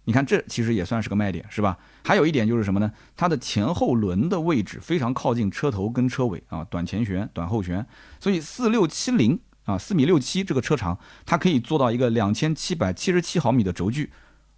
[0.05, 1.77] 你看，这其实也算是个卖点，是吧？
[2.03, 2.91] 还有一点就是什么呢？
[3.15, 7.85] 它的前后轮的位置非常靠近车头跟车尾啊，短前悬、短后悬，
[8.19, 14.11] 所以四六七零啊，四米六七这个车长，它可以做到一个两千七百七十七毫米的轴距。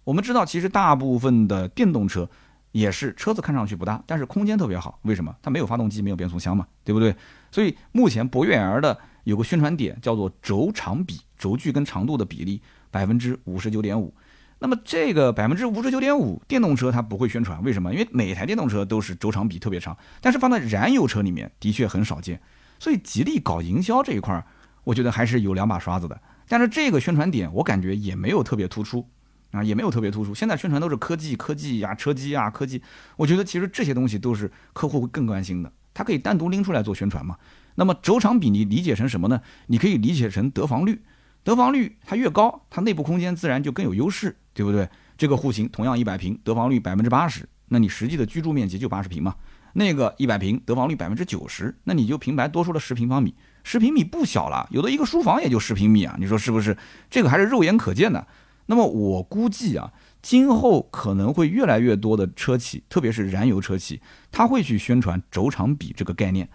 [0.05, 2.29] 我们知道，其实大部分的电动车
[2.71, 4.97] 也是车子看上去不大，但是空间特别好。
[5.01, 5.35] 为什么？
[5.41, 7.13] 它没有发动机，没有变速箱嘛，对不对？
[7.51, 8.97] 所以目前博越 L 的。
[9.23, 14.13] 有个宣传点叫做轴长比，轴距跟长度的比例百分之五十九点五。
[14.59, 17.91] 那么这个百分之五十九点五，电动车它不会宣传，为什么？
[17.91, 22.39] 因为每台电动车都是轴长比特别长，但是放在燃油车里面的确很少见。
[22.77, 24.45] 所以吉利搞营销这一块儿，
[24.83, 26.21] 我觉得还是有两把刷子的。
[26.47, 29.07] 但是这个宣传点我感觉也没有特别突出
[29.49, 30.35] 啊，也没有特别突出。
[30.35, 32.81] 现在宣传都是科技、科技呀、车机啊、科技，
[33.15, 37.35] 我觉得其实这些东西都是客户会更关心的，它可以单独拎出来做宣传嘛。
[37.75, 39.41] 那么轴长比你理解成什么呢？
[39.67, 41.01] 你可以理解成得房率，
[41.43, 44.89] 得房率它越高，它内部空间自然就更有优势，对不对？
[45.17, 49.35] 这个户型同样一百平，得房率百分之八十，那你实际的居住面积就八十平嘛。
[49.73, 56.75] 那个一百平，得房率百分之九十，那你就平白多出了十平方米，十平米不小了，有的一个书房也就十平米啊，你说是不是？
[57.09, 58.27] 这个还是肉眼可见的。
[58.65, 66.49] 那么我估计啊，今后可能会越来越多的车企，特别是燃油车企，他会去宣传轴长比这个概念。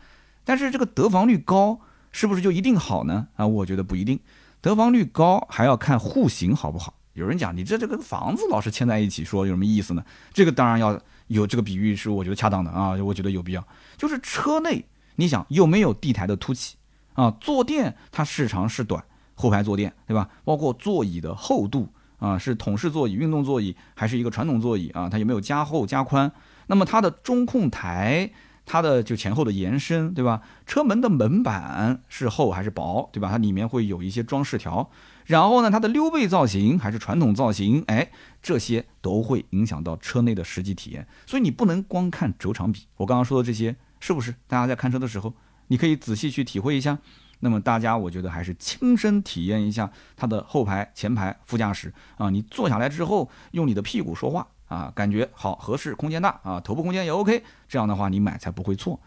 [0.46, 1.80] 但是这个得房率高
[2.12, 3.26] 是不是就一定好呢？
[3.34, 4.20] 啊，我觉得不一定。
[4.62, 6.94] 得房率高还要看户型好不好。
[7.14, 10.04] 有人讲你这这个房子老是牵在一起说有什么意思呢？
[10.32, 13.66] 这个当然要有这个比喻是我觉得恰当的啊，我觉得有必要。
[13.96, 14.84] 就是车内
[15.16, 16.76] 你想有没有地台的凸起
[17.14, 17.30] 啊？
[17.40, 19.02] 坐垫它是长是短？
[19.34, 20.28] 后排坐垫对吧？
[20.44, 25.08] 包括座椅的厚度啊，是桶式座椅、运动座椅还是一个传统座椅啊？
[25.08, 26.30] 它有没有加厚加宽？
[26.68, 28.30] 那么它的中控台。
[28.66, 30.42] 它的就前后的延伸，对吧？
[30.66, 33.30] 车门的门板是厚还是薄，对吧？
[33.30, 34.90] 它里面会有一些装饰条。
[35.24, 38.10] 然后呢，它的溜背造型还是传统造型，哎，
[38.42, 41.06] 这些都会影响到车内的实际体验。
[41.26, 42.86] 所以你不能光看轴长比。
[42.96, 45.32] 我刚刚说的这些，是不是大家在看车的时候，
[45.68, 46.98] 你可以仔细去体会一下？
[47.40, 52.30] 那么大家，我觉得还是亲身体验一下它的后排、前排、副驾驶啊。
[52.30, 54.46] 你坐下来之后，用你的屁股说话。
[54.68, 58.98] 啊，感觉好合适，空间大啊，头部空间也 OK，这样的话你买才不会错。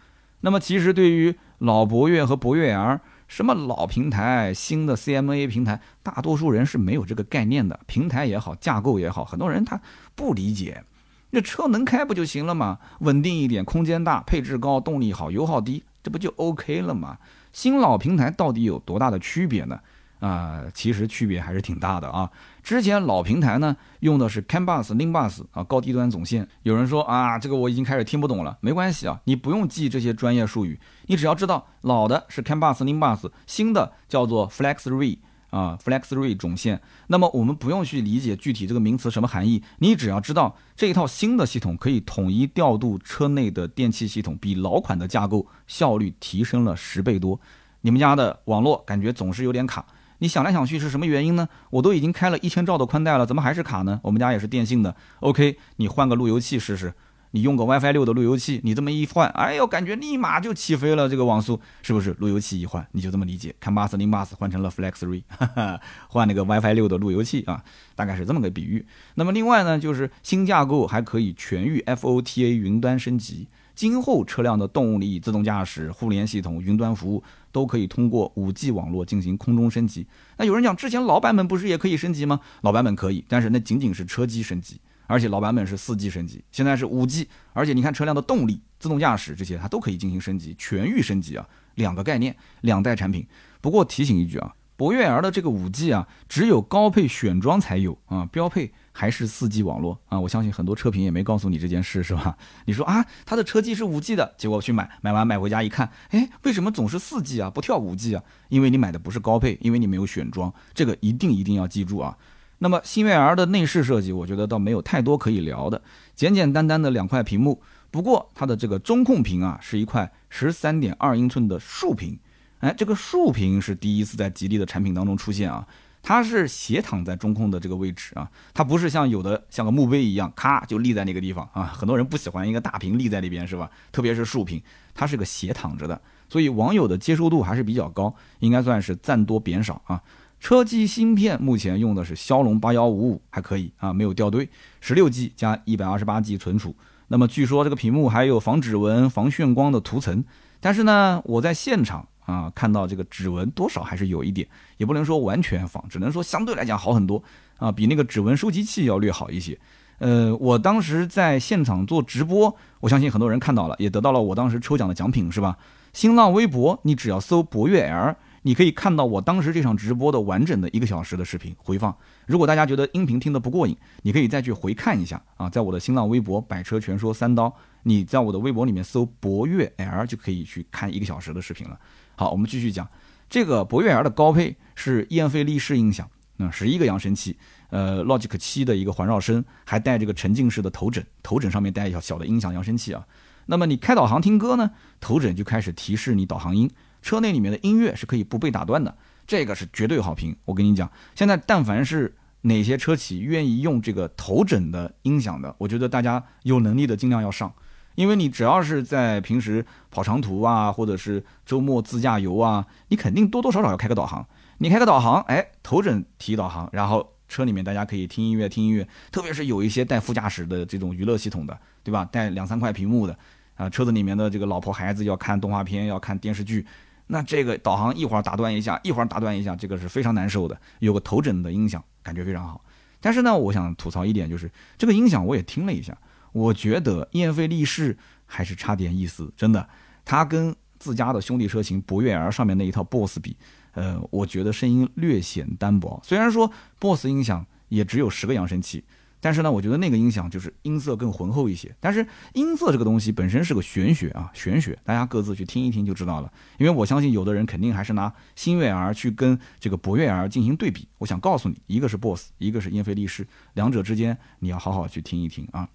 [0.41, 7.79] 那么其实对于老博越和博越 R，什么老平台、新的 CMA 平台，大多数人是没有这个概念的。
[7.85, 9.79] 平台也好，架构也好，很多人他
[10.15, 10.83] 不理解。
[11.31, 12.79] 那车能开不就行了吗？
[13.01, 17.17] 稳定一点，空间大，配置高，动力好，油耗低，这不就 OK 了吗？
[17.51, 19.79] 新老平台到底有多大的区别呢？
[20.21, 22.31] 啊，其实区别还是挺大的啊。
[22.69, 26.47] 之前老平台呢用的是 CAN BUS、LIN BUS 啊，高低端总线。
[26.61, 35.17] 有人说啊，这个我已经开始听不懂了，没关系啊，你不用记这些专业术语，你只要知道老的是 CAN BUS、LIN BUS，新的叫做 FlexRay
[35.49, 36.79] 啊，FlexRay 总线。
[37.07, 47.41] 那么我们不用去理解具体这个名词什么含义，你只要知道这一套新的系统可以统一调度车内的电气系统，比老款的架构效率提升了十倍多。
[47.81, 49.83] 你们家的网络感觉总是有点卡。
[50.19, 51.47] 你想来想去是什么原因呢？
[51.71, 53.99] 我都已经开了一千兆的宽带了，怎么还是卡呢？
[54.03, 56.93] 我们家也是电信的，OK，你换个路由器试试，
[57.31, 62.13] 你用个 WiFi 六的路由器，你这么一换，哎呦，感觉立马就起飞了，这个网速是不是？
[62.19, 65.23] 路由器一换，你就这么理解，看 m a s 零 Bus 换成了 Flex Three，
[66.09, 67.63] 换那个 WiFi 六的路由器啊，
[67.95, 68.85] 大概是这么个比喻。
[69.15, 80.07] 那么另外呢，就是新架构还可以全域 FOTA 云端升级，今后车辆的动力、自动驾驶、互联系统、云端服务都可以通过 5G 网络进行空中升级。
[80.37, 82.39] 那有人讲，之前老版本不是也可以升级吗？
[82.61, 84.79] 老版本可以，但是那仅仅是车机升级。
[85.07, 93.25] 而且老版本是 4G 升级，现在是 5G 而且你看车辆的动力、自动驾驶这些，它都可以进行升级，全域升级啊，两个概念，两代产品。
[93.59, 100.17] 不过提醒一句啊，博越 L 的这个五 G 啊，只有高配选装才有啊，标配还是四 G 网络啊。
[100.17, 102.37] 我相信很多车评也没告诉你这件事，是吧？
[102.63, 108.23] 你说啊，它的车机是五 G 的，结果去买，买完买回家一看，哎，为什么总是四 G 啊，不跳五 G 啊？
[108.47, 112.15] 因为你买的不是高配，因为你没有选装，这个一定一定要记住啊。
[112.59, 115.81] 那么新悦 R 的内饰设计，我觉得倒没有太多可以聊的，
[116.15, 117.61] 简简单单的两块屏幕。
[117.91, 122.17] 不过它的这个中控屏啊，是一块十三点二英寸的竖屏。
[122.59, 125.65] 哎，这个竖屏是第一次在吉利的产品当中出现啊，
[126.01, 131.63] 它是斜躺在中控的这个位置啊，它不是像有的像个墓碑一样，咔就立在那个地方啊。
[131.65, 133.69] 很多人不喜欢一个大屏立在那边是吧？
[133.91, 134.61] 特别是竖屏，
[134.93, 140.01] 它是个斜躺着的，所以网友的接受度还是比较高，应该算是赞多贬少啊。
[140.39, 146.73] 车机芯片目前用的是骁龙八幺五五，还可以啊，没有掉队，十六 G 加一百二十八 G 存储。
[147.09, 150.23] 那么据说这个屏幕还有防指纹、防眩光的涂层，
[150.61, 157.23] 但是呢，我在现场啊看到这个指纹多少还是有一点，也不能说完全仿，只能说相对来讲好很多
[157.57, 159.57] 啊，比那个指纹收集器要略好一些。
[159.97, 165.57] 呃，我当时在现场做直播，我相信很多人看到了，也得到了我当时抽奖的奖品，是吧？
[165.91, 168.15] 新浪微博你只要搜博越 L。
[168.43, 171.93] 你可以看到我当时这场直播的完整的一个小时的视频回放。
[172.25, 181.77] 如果大家觉得音频听得不过瘾，你可以再去回看一下啊，在我的新浪微博“百车全说三刀”，你在我的微博里面搜“博越 L” 就可以去看一个小时的视频了。
[182.19, 182.85] 好，我们继续讲
[183.29, 186.05] 这个博越 L 的高配是燕飞利仕音响，
[186.35, 187.37] 那十一个扬声器，
[187.69, 193.07] 呃，Logic 七的一个环绕声，还带这个沉浸式的头枕，头枕上面带一条小的音响扬声器啊。
[193.45, 196.69] 那么你开导航听歌呢，头枕就开始提示你导航音。
[197.01, 200.35] 车内里面的音乐是可以不被打断的，这个是绝对好评。
[200.43, 207.53] 我跟你讲，现在但凡是哪些车企愿意用这个头枕的音响的，我觉得大家有能力的尽量要上，
[207.99, 214.25] 因为你只要是在平时跑长途啊，或者是周末自驾游啊，你肯定多多少少要开个导航。
[214.59, 222.05] 你开个导航，哎，头枕提导航，然后车里面大家可以听音乐听音乐，特别是有一些带副驾驶的这种娱乐系统的，对吧？
[222.05, 223.13] 带两三块屏幕的
[223.55, 226.65] 啊，车子里面的这个老婆孩子要看动画片，要看电视剧。
[227.07, 230.57] 那这个导航一会儿打断一下，一会儿打断一下，这个是非常难受的。
[230.79, 232.63] 有个头枕的音响，感觉非常好。
[233.01, 235.97] 但是呢，我想吐槽一点，就是这个音响我也听了一下，
[236.31, 239.67] 我觉得燕飞利仕还是差点意思，真的。
[240.05, 243.35] 它跟自家的兄弟车型博越 L 上面那一套 BOSS 比，
[243.73, 246.01] 呃，我觉得声音略显单薄。
[246.03, 248.83] 虽然说 BOSS 音响也只有十个扬声器。
[249.21, 251.75] 但是呢，我觉得那个音响就是音色更浑厚一些。
[251.81, 256.31] 但是音色这个东西本身是个玄学啊，玄学，大家各自去听一听就知道了。
[256.57, 260.87] 因为我相信有的人肯定还是拿新悦 R 去跟这个博越 R 进行对比。
[260.99, 265.67] 我想告诉你，一个是 BOSS，一个是英菲利仕，两者之间你要好好去听一听啊。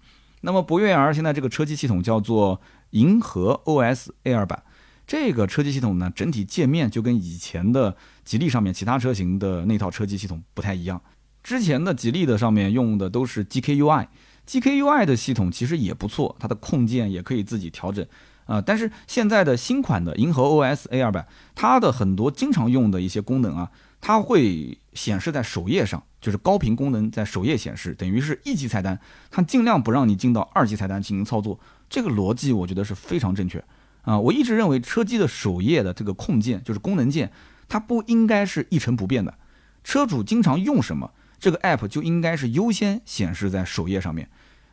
[0.45, 4.63] 那么博越 R 现在这个车机系统叫做银河 OS Air 版，
[5.07, 11.01] 这个车机系统呢，整体界面就跟以前的吉利上面其他车型的那套车机系统不太一样。
[11.43, 18.05] 之前的吉利的上面用的都是 GKUI，GKUI 的系统其实也不错，它的控件也可以自己调整
[18.45, 18.61] 啊。
[18.61, 31.59] 但是现在的新款的银河 OS A 二版，它的很多经常用的一些功能啊，它会显示在首页上，就是高频功能在首页显示，等于是一级菜单，它尽量不让你进到二级菜单进行操作。
[31.87, 33.63] 这个逻辑我觉得是非常正确
[34.01, 34.19] 啊。
[34.19, 37.31] 我一直认为车机的首页的这个控件就是功能键，
[37.69, 39.35] 它不应该是一成不变的，
[39.83, 41.11] 车主经常用什么？
[41.37, 44.27] 这个 app 就应该是优先显示在首页上面。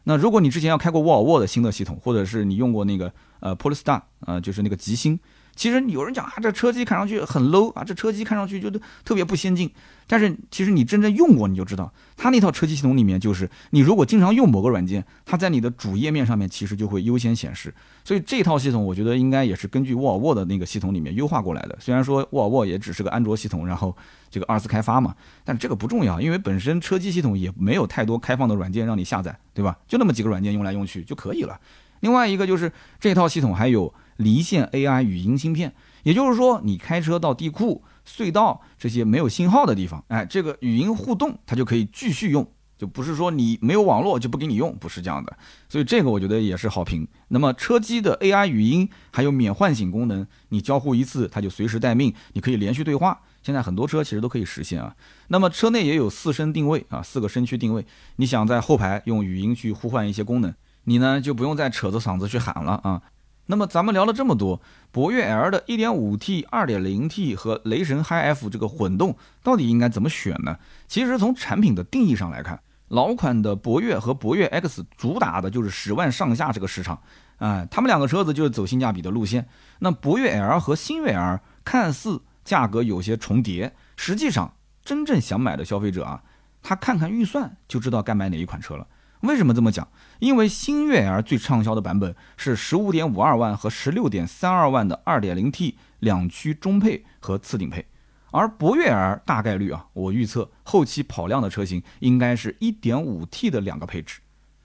[0.04, 5.20] 那如果你之前要开过沃尔沃的新的系统，或者是你用过那个呃 Polestar，呃就是那个极星。
[5.54, 8.70] 其实有人讲啊，这车机看上去很 low 啊，这车机看上去就
[9.04, 9.70] 特别不先进。
[10.08, 17.72] 但是其实你真正用过，你就知道，它那套车机系统里面，就是你如果经常用某个软件，它在你的主页面上面其实就会优先显示。
[18.04, 21.78] 所以这套系统，我觉得应该也是根据沃尔沃的那个系统里面优化过来的。
[21.80, 23.96] 虽然说沃尔沃也只是个安卓系统，然后
[24.28, 29.78] 这个二次开发嘛，但这个不重要，因为本身车机系统也没有太多开放的软件让你下载，对吧？
[29.86, 31.58] 就那么几个软件用来用去就可以了。
[32.02, 33.92] 另外一个就是这套系统还有。
[34.18, 45.36] 离线 AI 语音芯片，也就是说，你开车到地库、隧道这些没有信号的地方，哎，这个语音互动它就可以继续用就不是说你没有网络就不给你用，不是这样的。
[45.68, 47.08] 所以这个我觉得也是好评。
[47.28, 53.18] 那么车机的 AI 语音还有免唤醒功能，你交互一次它就随时待命，你可以连续对话。
[53.42, 54.94] 现在很多车其实都可以实现啊。
[55.28, 57.84] 那么车内也有四声定位啊，四个声区定位。
[58.16, 60.52] 你想在后排用语音去呼唤一些功能，
[60.84, 63.02] 你呢就不用再扯着嗓子去喊了啊。
[63.46, 70.56] 那么咱们聊了这么多，博越 L 的 1.5T、2.0T 和雷神 Hi-F 这个混动到底应该怎么选呢？
[70.86, 72.60] 其实从产品的定义上来看。
[72.88, 77.00] 老款的博越和博越 X 主打的就是十万上下这个市场，
[77.38, 79.48] 啊，他们两个车子就是走性价比的路线。
[79.78, 84.52] 那博越 L 和星越 L 看似价格有些重叠，实际上
[84.84, 86.22] 真正想买的消费者啊，
[86.62, 88.86] 他看看预算就知道该买哪一款车了。
[89.22, 89.87] 为什么这么讲？
[90.18, 97.87] 因为星越 L 最畅销的版本是十五点五二万和十六点三二万的二点零 T 两驱中配和次顶配。
[98.32, 104.20] 而博越 L 大概率啊，我预测后期跑量的车型应该是一点五 T 的两个配置，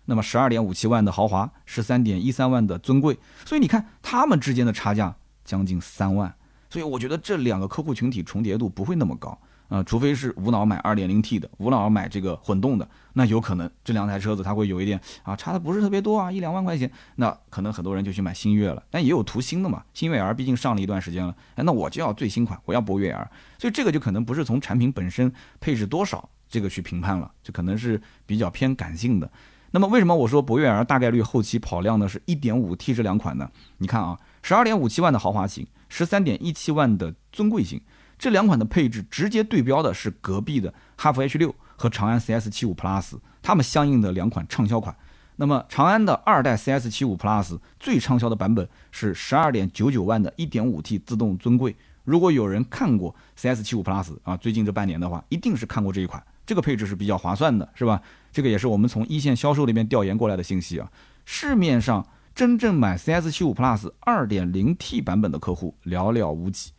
[0.06, 6.34] 那么十二点五七万的豪华，十三点一三万的尊贵，所以你看它们之间的差价将近三万，
[6.70, 9.39] 所以我觉得这两个客户群体重叠度不会那么高。
[9.67, 18.82] 啊，除非是无脑买 2.0T 的，无脑买这个混动的，那有可能这两台车子它会有一点啊，差的不是特别多啊，一两万块钱，那可能很多人就去买星越了。
[18.89, 29.30] 但也有图新的嘛，星越 R 毕竟上了一段时间了，哎，那我就要最新款，我要博越 R，所以这个就可能不是从产品本身配置多少这个去评判了，就可能是比较偏感性的。
[29.71, 32.08] 那么为什么我说博越 R 大概率后期跑量呢？
[32.08, 33.51] 是一点五 T 这两款呢？
[33.80, 37.82] 你看啊十二点五七万的豪华型十三点一七万的尊贵型。
[38.17, 44.95] 这两款的配置直接对标的是隔壁的哈弗 H 六和长安 CS 七五 Plus，它们相应的两款畅销款。
[45.36, 51.75] 那么长安的二代 CS 七五 Plus 最畅销的版本是十二点九九万的 1.5T 自动尊贵。
[52.06, 56.23] 如果有人看过 CS 七五 Plus 啊，最近这半年的话，一定是看过这一款。
[56.45, 58.01] 这个配置是比较划算的，是吧？
[58.32, 60.89] 这个也是我们从一线销售那边调研过来的信息啊。
[61.25, 66.71] 市面上真正买 CS 七五 Plus 2.0T 版本的客户寥寥无几。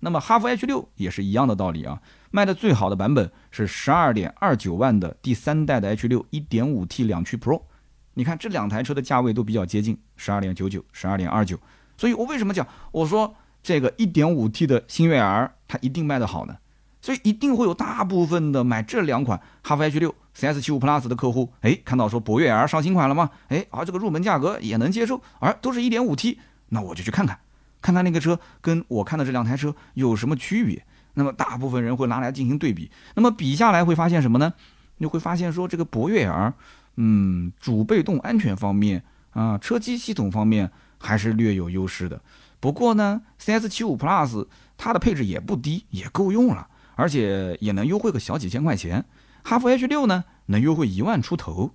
[0.00, 7.62] 那么哈弗 H 六也是一样的道理啊，卖的最好的版本是十二点二九万的第三代的 H 六一点五 T 两驱 Pro，
[8.14, 11.58] 你看这两台车的价位都比较接近，十二点九九，十二点二九，
[11.96, 16.56] 所以我为什么讲我说这个一点五 T 的星越 R 它一定卖得好呢？
[17.02, 23.30] 所以一定会有大部分的买这两款哈弗 H 六 CS 七五 Plus 的客户，哎，看到说博越 R 上新款了吗？
[23.48, 26.38] 哎，而这个入门价格也能接受，而都是一点五 T，
[26.70, 27.38] 那我就去看看。
[27.82, 30.84] 看看那个车跟我看的这两台车有什么区别？
[31.14, 32.90] 那么大部分人会拿来进行对比。
[33.14, 34.52] 那么比下来会发现什么呢？
[34.98, 36.54] 你会发现说这个博越 R，
[36.96, 42.20] 嗯，主被动安全方面啊，车机系统方面还是略有优势的。
[42.60, 49.04] 不过呢，CS75 Plus 它的配置也不低，也够用了，而且也能优惠个小几千块钱。
[49.42, 51.72] 哈弗 H6 呢，能优惠一万出头。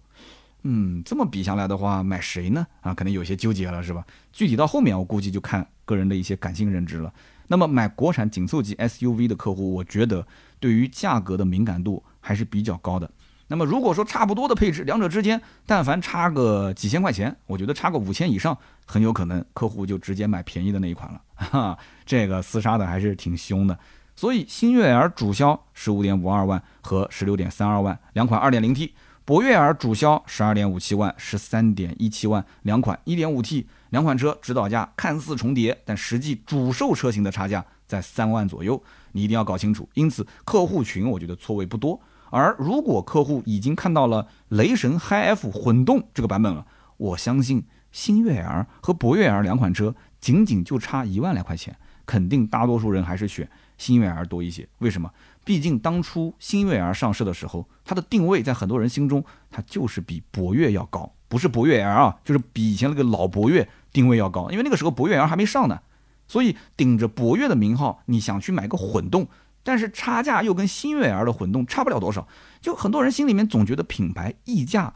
[0.68, 2.66] 嗯，这么比下来的话，买谁呢？
[2.82, 4.04] 啊，可能有些纠结了，是吧？
[4.34, 7.14] 具体到后面，我估计就看个人的一些感性认知了。
[7.48, 10.26] 那么买国产紧凑级 SUV 的客户，我觉得
[10.60, 13.08] 对于价格的敏感度还是比较高的。
[13.48, 21.22] 那么如果说差不多的配置，两者之间但凡差个几千块钱，我觉得差个五千以上，很有可能客户就直接买便宜的那一款了。
[21.36, 23.78] 哈，这个厮杀的还是挺凶的。
[24.16, 28.96] 所以新悦 R 主销十五点五二万和十六点三二万两款二点零 T。
[29.26, 38.80] 博越 R 主销十二点五七万、十三点一七万两款一点五 T 两款车，指导价看似重叠，但实际主售车型的差价在三万左右，
[39.14, 39.90] 你一定要搞清楚。
[39.96, 42.00] 因此，客户群我觉得错位不多。
[42.30, 46.64] 而如果客户已经看到了雷神 Hi-F 混动这个版本了，
[46.98, 54.70] 我相信新悦 R 和博越 R 两款车仅仅就差一万来块钱，肯定大多数人还是选新悦 R 多一些。
[54.78, 55.10] 为什么？
[55.46, 61.10] 毕竟当初新悦 L 上市的时候，它的定位在很多人心中，它就是比博越要高。
[61.28, 64.50] 不是博越 L 啊，就是比以前那个老博越定位要高。
[64.50, 65.80] 因为那个时候博越 L 还没上呢，
[66.28, 69.28] 所以顶着博越的名号，你想去买个混动，
[69.64, 72.28] 但是差价又跟新悦 L 的混动差不了多少。
[72.60, 74.94] 就很多人心里面总觉得品牌溢价，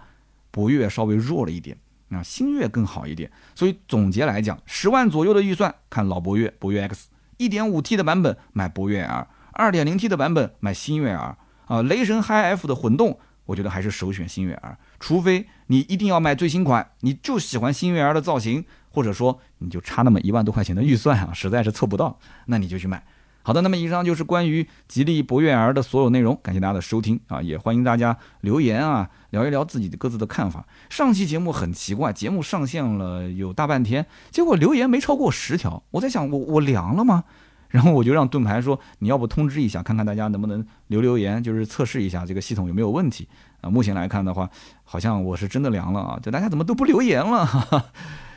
[0.49, 3.31] 博越稍微弱了一点，那新越更好一点。
[3.53, 9.27] 所以总结来讲，十万左右的预算，看老博越，博越 X 一点五 T 的版本，买博越 L。
[9.59, 23.03] 二点零 T 的版本买新悦儿啊，雷神 HiF 的混动，我觉得还是首选新悦儿，除非你一定要买最新款，你就喜欢新悦儿的造型，或者说你就差那么一万多块钱的预算啊， 实在是凑不到，那你就去买。
[23.41, 30.65] 好的，那么以上就是关于吉利博越儿的所有内容，感谢大家的收听啊，也欢迎大家留言啊，聊一聊自己的各自的看法。
[30.89, 37.25] 上期节目很奇怪，节目上线了有大半天，结果留言没超过十条，我在想我我凉了吗？
[37.69, 43.27] 然后我就让盾牌说，你要不通知一下，看看大家能不能留留言，就是测试一下这个系统有没有问题
[43.61, 43.69] 啊。
[43.69, 44.49] 目前来看的话，
[44.83, 47.45] 好像我是真的凉了啊，就大家怎么都不留言了。
[47.45, 47.85] 哈哈。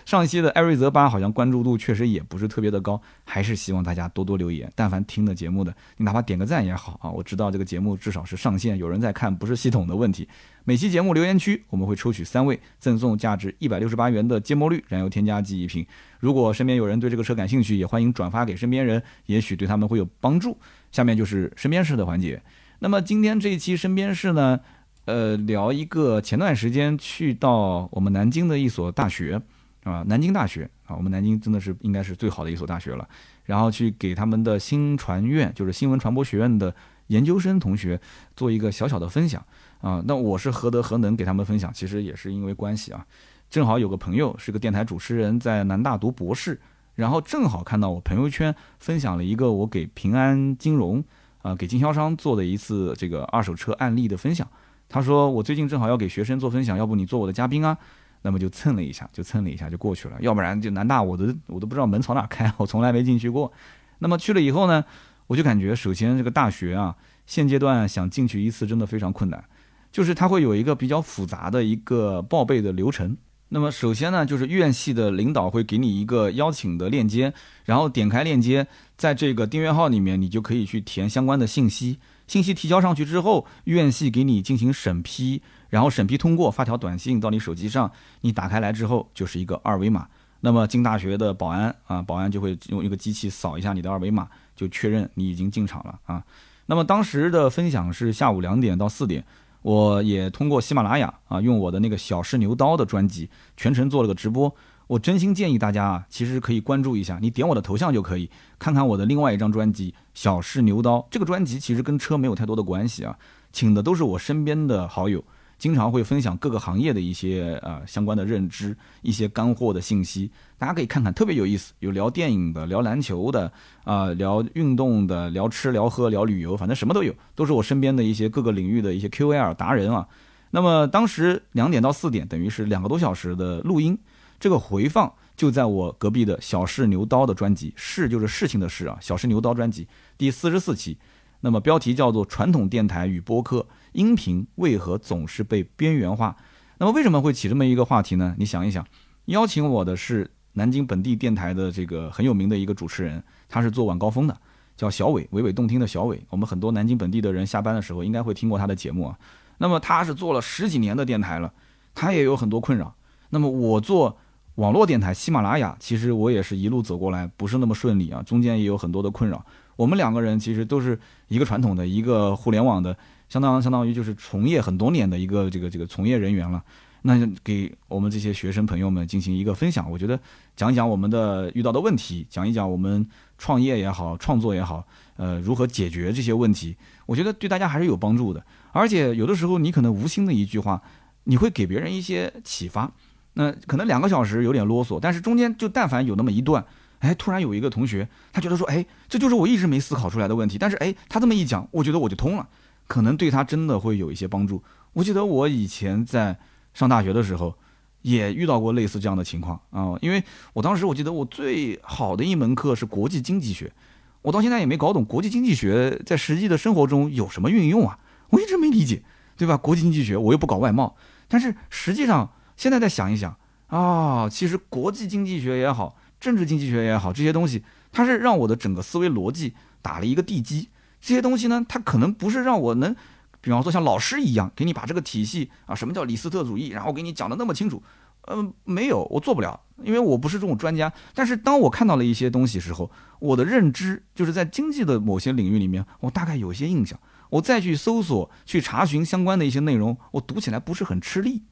[0.04, 4.70] 上一期的艾瑞泽八好像关注度确实也不是特别的高，还是希望大家多多留言。
[4.74, 7.10] 但凡听的节目的，你哪怕点个赞也好啊。
[7.10, 10.28] 我知道这个节目至少是上线有人在看，不是系统的问题。
[10.64, 15.84] 每期节目留言区我们会抽取三位，赠送价值一百六十八元的芥末绿燃油添加剂一瓶。
[16.20, 20.56] 如果身边有人对这个车感兴趣，也欢迎转发给身边人，也许对他们会有帮助。
[20.90, 22.40] 下面就是身边事的环节。
[22.80, 24.60] 那么今天这一期身边事呢，
[25.04, 29.40] 呃，聊一个前段时间去到我们南京的一所大学。
[29.84, 33.08] 啊，南京大学啊，我们南京真的是应该是最好的一所大学了。
[33.44, 36.72] 然后去给他们的新传院，就是新闻传播学院的
[37.08, 38.00] 研究生同学
[38.36, 39.44] 做一个小小的分享
[39.80, 40.02] 啊。
[40.06, 41.72] 那我是何德何能给他们分享？
[41.72, 43.04] 其实也是因为关系啊。
[43.50, 46.60] 正好有个朋友是个电台主持人，在南大读博士，
[46.94, 51.02] 然后正好看到我朋友圈分享了一个我给平安金融
[51.42, 54.48] 啊，给经销商做的一次这个二手车案例的分享。
[54.88, 57.76] 他说我最近正好要给学生做分享，要不你做我的嘉宾啊？
[58.22, 60.16] 那么就蹭了一下，就蹭了一下就过去了。
[60.20, 63.52] 要不然就南大，我都我都不知道门朝哪开， 我从来没进去过。
[63.98, 64.84] 那么去了以后呢，
[65.26, 66.96] 我就感觉首先这个大学啊，
[67.26, 69.44] 现阶段想进去一次真的非常困难，
[69.90, 73.16] 就是它会有一个比较复杂的一个报备的流程。
[73.48, 78.66] 那么首先呢，就是院系的领导会给你一个邀请的链接，然后点开链接，
[78.96, 81.98] 在这个订阅号里面，你就可以去填相关的信息。
[82.26, 85.42] 信息提交上去之后，院系给你进行审批。
[85.72, 90.06] 然后审批通过，发条短信到你手机上，你打开来之后就是一个二维码。
[90.40, 96.22] 那么进大学的保安啊，保安就会用一个机器扫一下你的二维码，就确认你已经进场了啊。
[96.66, 99.24] 那么当时的分享是下午两点到四点，
[99.62, 104.54] 我也通过喜马拉雅啊，用我的那个小试牛刀的专辑全程做了个直播。
[104.88, 110.98] 我真心建议大家啊，其实可以关注一下，你点我的头像就可以看看我的另外一张专辑《小试牛刀》。
[111.10, 113.16] 这个专辑其实跟车没有太多的关系啊，
[113.52, 115.24] 请的都是我身边的好友。
[115.62, 121.72] 经常会分享各个行业的一些呃相关的认知，一些干货的信息，大家可以看看，特别有意思。
[121.78, 123.52] 有聊电影的，聊篮球的，
[123.84, 130.04] 啊，聊运动的，聊吃聊喝聊旅游，反正什么都有，都是我身边的一些各个领域的一些 QL 达人啊。
[130.50, 133.96] 那么当时两点到四点，等于是两个多小时的录音，
[134.40, 139.86] 这个回放就在我隔壁的小试牛刀的专辑，试就是事情的事啊，小试牛刀专辑
[140.18, 140.98] 第四十四期，
[141.38, 143.60] 那么标题叫做《传统电台与播客》。
[143.92, 146.36] 音频为何总是被边缘化？
[146.78, 148.34] 那么为什么会起这么一个话题呢？
[148.38, 148.84] 你想一想，
[149.26, 154.36] 邀请我的是南京本地电台的这个很有名的一个主持人，他是做晚高峰的，
[154.76, 156.20] 叫小伟，娓娓动听的小伟。
[156.28, 159.18] 我们很多南京本地的人下班的时候应该会听过他的节目啊。
[159.58, 161.52] 那么他是做了十几年的电台了，
[161.94, 162.94] 他也有很多困扰。
[163.30, 164.18] 那么我做
[164.56, 169.44] 网络电台，喜马拉雅，其实我也是一路走过来，不是那么顺利啊，中间也有很多的困扰。
[169.76, 172.96] 我们两个人其实都是一个传统的一个互联网的。
[173.32, 176.62] 相当相当于就是从业很多年的一个这个这个从业人员了，
[177.00, 180.20] 那给我们这些学生朋友们进行一个分享，我觉得
[180.54, 183.08] 讲一讲我们的遇到的问题，讲一讲我们
[183.38, 186.76] 创业也好，创作也好，呃，如何解决这些问题，
[187.06, 188.44] 我觉得对大家还是有帮助的。
[188.70, 190.82] 而且有的时候你可能无心的一句话，
[191.24, 192.92] 你会给别人一些启发。
[193.32, 196.62] 那可能两个小时有点啰嗦，但是中间就但凡有那么一段，
[196.98, 202.46] 哎，突然有一个同学他觉得说，哎，这就是我一直没思考出来的问题，但是哎，他这么一讲，我觉得我就通了。
[202.92, 204.62] 可能对他真的会有一些帮助。
[204.92, 206.38] 我记得我以前在
[206.74, 207.56] 上大学的时候，
[208.02, 209.96] 也遇到过类似这样的情况啊。
[210.02, 210.22] 因为
[210.52, 213.72] 我当时我记得我最好的一门课是国际经济学，
[214.20, 219.02] 我到现在也没搞懂国际经济学在实际的生活中有什么运用啊，我一直没理解，
[219.38, 219.56] 对吧？
[219.56, 220.94] 国际经济学我又不搞外贸，
[221.28, 223.34] 但是实际上现在再想一想
[223.68, 230.68] 啊，其实国际经济学也好，政治经济学也好，这些东西它是让我的整个思维逻辑打了一个地基。
[231.02, 232.94] 这些东西呢，它可能不是让我能，
[233.40, 237.82] 比方说像老师一样给你把这个体系啊，什么叫李斯特主义，然后给你讲的那么清楚，
[238.28, 240.92] 嗯，没有，我做不了，因为我不是这种专家。
[241.12, 242.88] 但是当我看到了一些东西时候，
[243.18, 246.96] 我的认知就是在经济的某些领域里面，我大概有一些印象，
[247.30, 251.42] 我再去搜索、去查询相关的一些内容，我读起来不是很吃力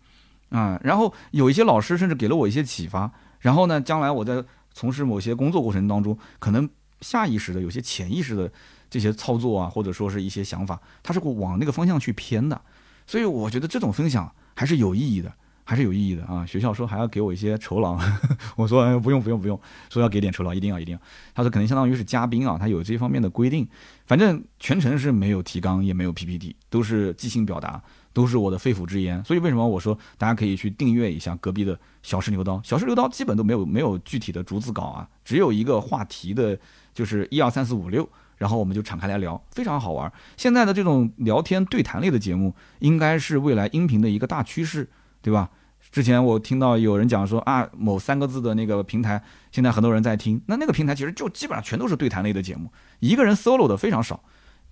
[0.50, 0.80] 啊。
[0.84, 6.70] 然后有一些老师甚至给了我一些启发，然后呢，将来我在从事某些工作过程当中，可能
[7.00, 8.52] 下意识的、有些潜意识的。
[8.90, 12.60] 这些操作啊，或者说是一些想法，它是往那个方向去偏的，
[13.06, 15.32] 所以我觉得这种分享还是有意义的，
[15.64, 16.44] 还是有意义的啊！
[16.44, 17.96] 学校说还要给我一些酬劳，
[18.56, 21.00] 我说不用不用不用，说要给点酬劳，一定要一定要。
[21.32, 23.66] 他说可能相当于是嘉宾啊，他有这方面的规定。
[24.06, 27.80] 反正全程是没有提纲，也没有 PPT，都是即兴表达。
[28.12, 29.22] 都是我的肺腑之言。
[29.24, 32.60] 所以为什么我说大家可以去订阅一下隔壁的小试牛刀？
[32.64, 36.58] 小试牛刀基本都没有没有具体的逐字稿啊，只有一个话题的，
[36.92, 38.08] 就是一二三四五六，
[38.40, 40.10] 然后我们就敞开来聊，非常好玩。
[40.38, 44.88] 现在的这种聊天对谈类的节目，应该是未来音频的一个大趋势，
[45.20, 45.50] 对吧？
[45.92, 49.22] 之前我听到有人讲说啊，某三个字的那个平台，
[49.52, 50.40] 现在很多人在听。
[50.46, 54.22] 那那个平台其实就基本上全都是对谈类的节目，一个人 solo 的非常少。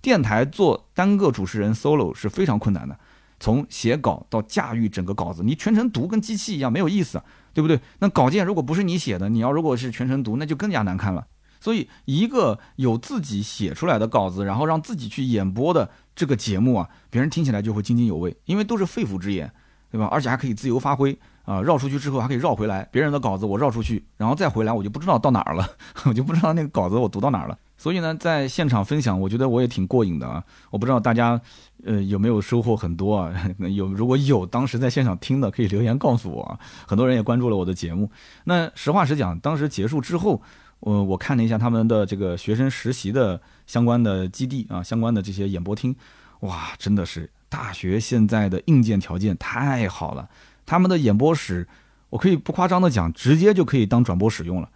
[0.01, 2.97] 电台做单个主持人 solo 是非常困难的，
[3.39, 7.21] 从写稿到驾驭整个稿子，你全程读跟机器一样没有意思，
[7.53, 7.79] 对不对？
[7.99, 11.27] 那稿件如果不是你写的，你要如果是全程读，那就更加难看了。
[11.59, 19.51] 所以一个有自己写出来的稿子，然后让自己去演播的这个节目啊，别人听起来就会津津有味，因为都是肺腑之言。
[19.91, 20.07] 对吧？
[20.11, 21.63] 而且还可以自由发挥啊！
[21.63, 25.67] 绕出去之后还可以绕回来，别人的稿子我绕出去，然后再回来，我就不知道到哪儿了，
[26.05, 27.57] 我就不知道那个稿子我读到哪儿了。
[27.75, 30.43] 所以呢，在现场分享，我觉得我也挺过瘾的啊！
[30.69, 31.41] 我不知道大家
[31.85, 33.33] 呃有没有收获很多啊？
[33.73, 36.59] 有如果有当时在现场听的，可以留言告诉我啊！
[36.85, 38.11] 很多人也关注了我的节目。
[38.43, 40.39] 那实话实讲，当时结束之后，
[40.79, 45.95] 我我看了一下他们的这个学生实习的相关的基地啊，相关的这些演播厅，
[46.41, 47.29] 哇，真的是。
[47.51, 50.29] 大学现在的硬件条件太好了，
[50.67, 51.67] 他们的演播室，
[52.11, 54.69] 我可以不夸张的讲，直接就可以当转播使用了，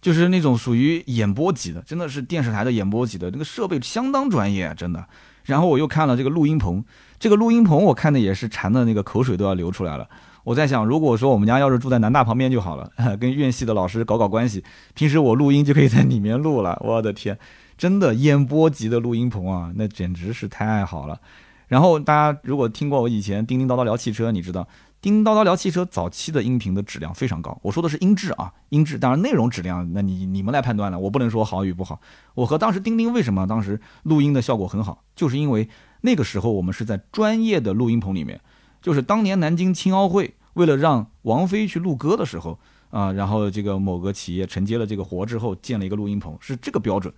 [0.00, 5.06] 就是那种属于演播级的，真的是电视台的演播级的那个设备相当专业，真的。
[5.44, 6.82] 然后我又看了这个录音棚，
[7.18, 10.08] 这个录音棚我看的也是馋的那个口水都要流出来了。
[10.44, 14.62] 我在想，如果说我们家要是住在南大旁边就好了， 跟院系的老师搞搞关系，
[14.94, 16.78] 平时我录音就可以在里面录了。
[16.84, 17.38] 我的天，
[17.76, 21.18] 真的演播级的录音棚啊，那简直是太好了。
[21.66, 24.68] 然后大家如果听过我以前叮叮叨叨聊汽车，你知道
[25.00, 27.58] 叮叮叨叨聊汽车早期的音频的质量非常高。
[27.62, 31.98] 我说的是音质啊，音质，当然内容质量，那你你们来判断了，我不能说好与不好。
[32.34, 35.66] 我和当时钉钉为什么当时录音的效果很好，就是因为
[36.02, 38.38] 那个时候我们是在专业的录音棚里面，
[38.84, 42.58] 就是当年南京青奥会为了让王菲去录歌的时候
[42.90, 47.10] 啊，然后这个某个企业承接了这个活之后建了一个录音棚，是这个标准。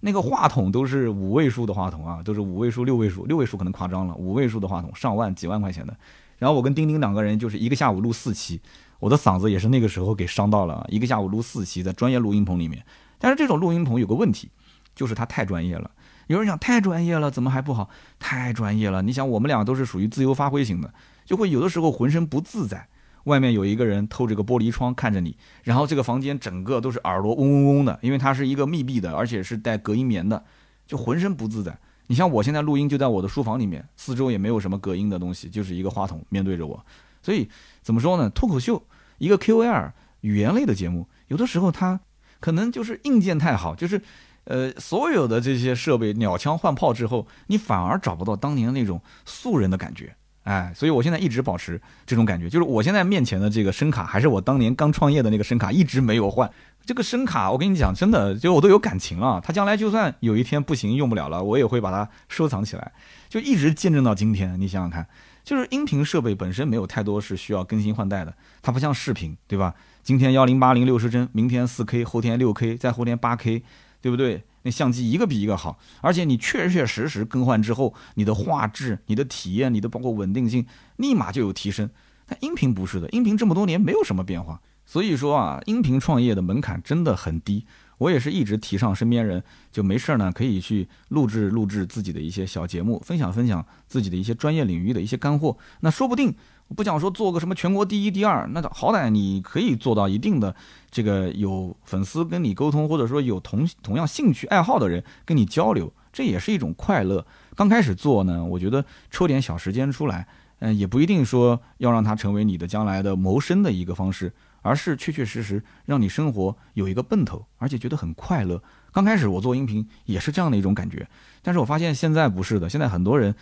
[0.00, 5.96] 那个话筒都是五位数的话筒啊，都是五位数、六位数，六位数可能夸张了，五位数的话筒，上万、几万块钱的。
[6.36, 8.60] 然后我跟丁丁两个人就是一个下午录四期，
[9.00, 12.84] 我的嗓子也是那个时候给伤到了，一个下午录四期，在专业录音棚里面。
[13.18, 14.50] 但是这种录音棚有个问题，
[14.94, 15.90] 就是它太专业了。
[16.26, 17.88] 有人讲太专业了，怎么还不好？
[18.18, 20.92] 太专业了，你想我们俩都是属于自由发挥型的，
[21.24, 22.88] 就会有的时候浑身不自在。
[23.24, 30.44] 外面有一个人透着个玻璃窗看着你，然后这个房间整个都是耳朵嗡嗡嗡的，因为它是一个密闭的，而且是带隔音棉的，
[30.86, 31.78] 就浑身不自在。
[32.06, 36.84] 你像我现在录音就在我的书房里面，四周也没有什么隔音的东西，就是一个话筒面对着我。
[37.22, 37.48] 所以
[37.80, 38.28] 怎么说呢？
[38.28, 41.98] 脱口秀一个 QL 语言类的节目，有的时候它
[42.40, 44.02] 可能就是硬件太好，就是
[44.44, 50.14] 呃所有的这些设备鸟枪换炮之后，你反而找不到当年那种素人的感觉。
[50.44, 56.50] 哎，所以我现在一直保持这种感觉，就是我现在面前的这个声卡还是我当年刚创业的那个声卡，一直没有换。
[56.86, 59.40] 这个声卡，我跟你讲，真的，就我都有感情了。
[59.42, 62.92] 它将来就算有一天不行用不了了，我也会把它收藏起来，
[63.28, 64.60] 就一直见证到今天。
[64.60, 65.06] 你想想看，
[65.42, 69.74] 就是音频设备本身没有太多是需要更新换代的，它不像视频，对吧？
[70.02, 73.62] 今天幺零八零六十帧，明天四 K，后天六 K，再后天八 K，
[74.02, 74.44] 对不对？
[74.64, 81.88] 那相机一个比一个好，而且你确确实实更换之后，你的画质、你的体验、你的包括稳定性，立马就有提升。
[82.26, 87.66] 但音频不是的，音频这么多年没有什么变化，所以说啊，音频创业的门槛真的很低。
[87.98, 95.56] 我也是一直提倡身边人就没事儿呢，可以去录制录制自己的一些小节目，分享分享自己的一些专业领域的一些干货。
[95.80, 96.34] 那说不定。
[96.74, 100.54] 不讲说做个什么全国第一、第二，那好歹你可以做到一定的
[100.90, 107.24] 这个有粉丝跟你沟通，或者说有同同样兴趣爱好的人跟你交流，这也是一种快乐。
[107.54, 110.26] 刚开始做呢，我觉得抽点小时间出来，
[110.60, 118.60] 嗯，也不一定说要让它成为你的将来的谋生的一个方式，而是确确实实让你生活有一个奔头，而且觉得很快乐。
[118.90, 121.06] 刚开始我做音频也是这样的一种感觉，
[121.42, 123.34] 但是我发现现在不是的，现在很多人。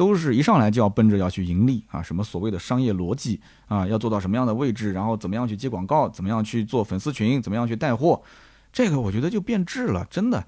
[0.00, 8.22] 都是一上来就要奔着要去盈利啊，什么所谓的商业逻辑啊，要做到什么样的位置，然后怎么样去接广告，怎么样去做粉丝群，怎么样去带货，
[8.72, 10.02] 这个我觉得就变质了。
[10.06, 10.42] 真的，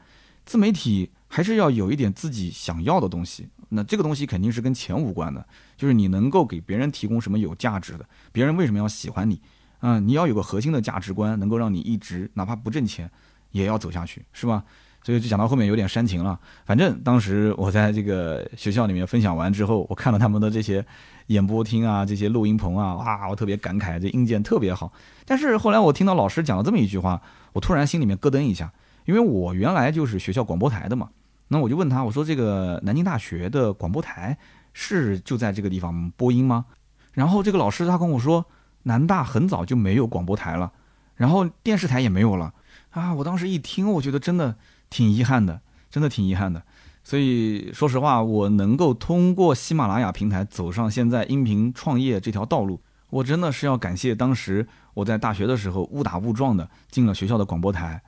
[0.46, 3.46] 自媒体还是要有一点自己想要的东西。
[3.68, 5.46] 那这个东西肯定是跟钱无关的，
[5.76, 9.38] 就是你能够给别人提供什么有价值的，别人为什么要喜欢你
[9.80, 9.98] 啊？
[9.98, 13.11] 你要有个核心的价值观，能够让你一直哪怕不挣钱
[13.50, 14.64] 也要走下去，是吧？
[15.03, 16.38] 所以就讲到后面有点煽情了。
[16.64, 20.84] 反正当时我在这个学校里面分享完之后，我看了他们的这些
[21.26, 24.92] 演播厅啊，这些录音棚啊，哇，我特别感慨，这硬件特别好。
[25.24, 27.20] 但是后来我听到老师讲了这么一句话，
[27.53, 28.72] 我突然心里面咯噔一下，
[29.05, 31.09] 因为我原来就是学校广播台的嘛。
[31.48, 34.38] 那我就问他，我说这个南京大学的广播台
[34.72, 36.64] 是就在这个地方播音吗？
[37.12, 38.46] 然后这个老师他跟我说，
[38.84, 40.72] 南大很早就没有广播台了，
[41.14, 42.55] 然后电视台也没有了
[42.90, 43.12] 啊！
[43.12, 44.57] 我当时一听，我觉得真的
[44.93, 46.62] 挺遗憾的，真的挺遗憾的。
[47.03, 52.80] 所以说实话，我能够通过喜马拉雅平台走上现在音频创业这条道路，
[53.11, 58.01] 我真的是要感谢当时我在大学的时候误打误撞的进了学校的广播台，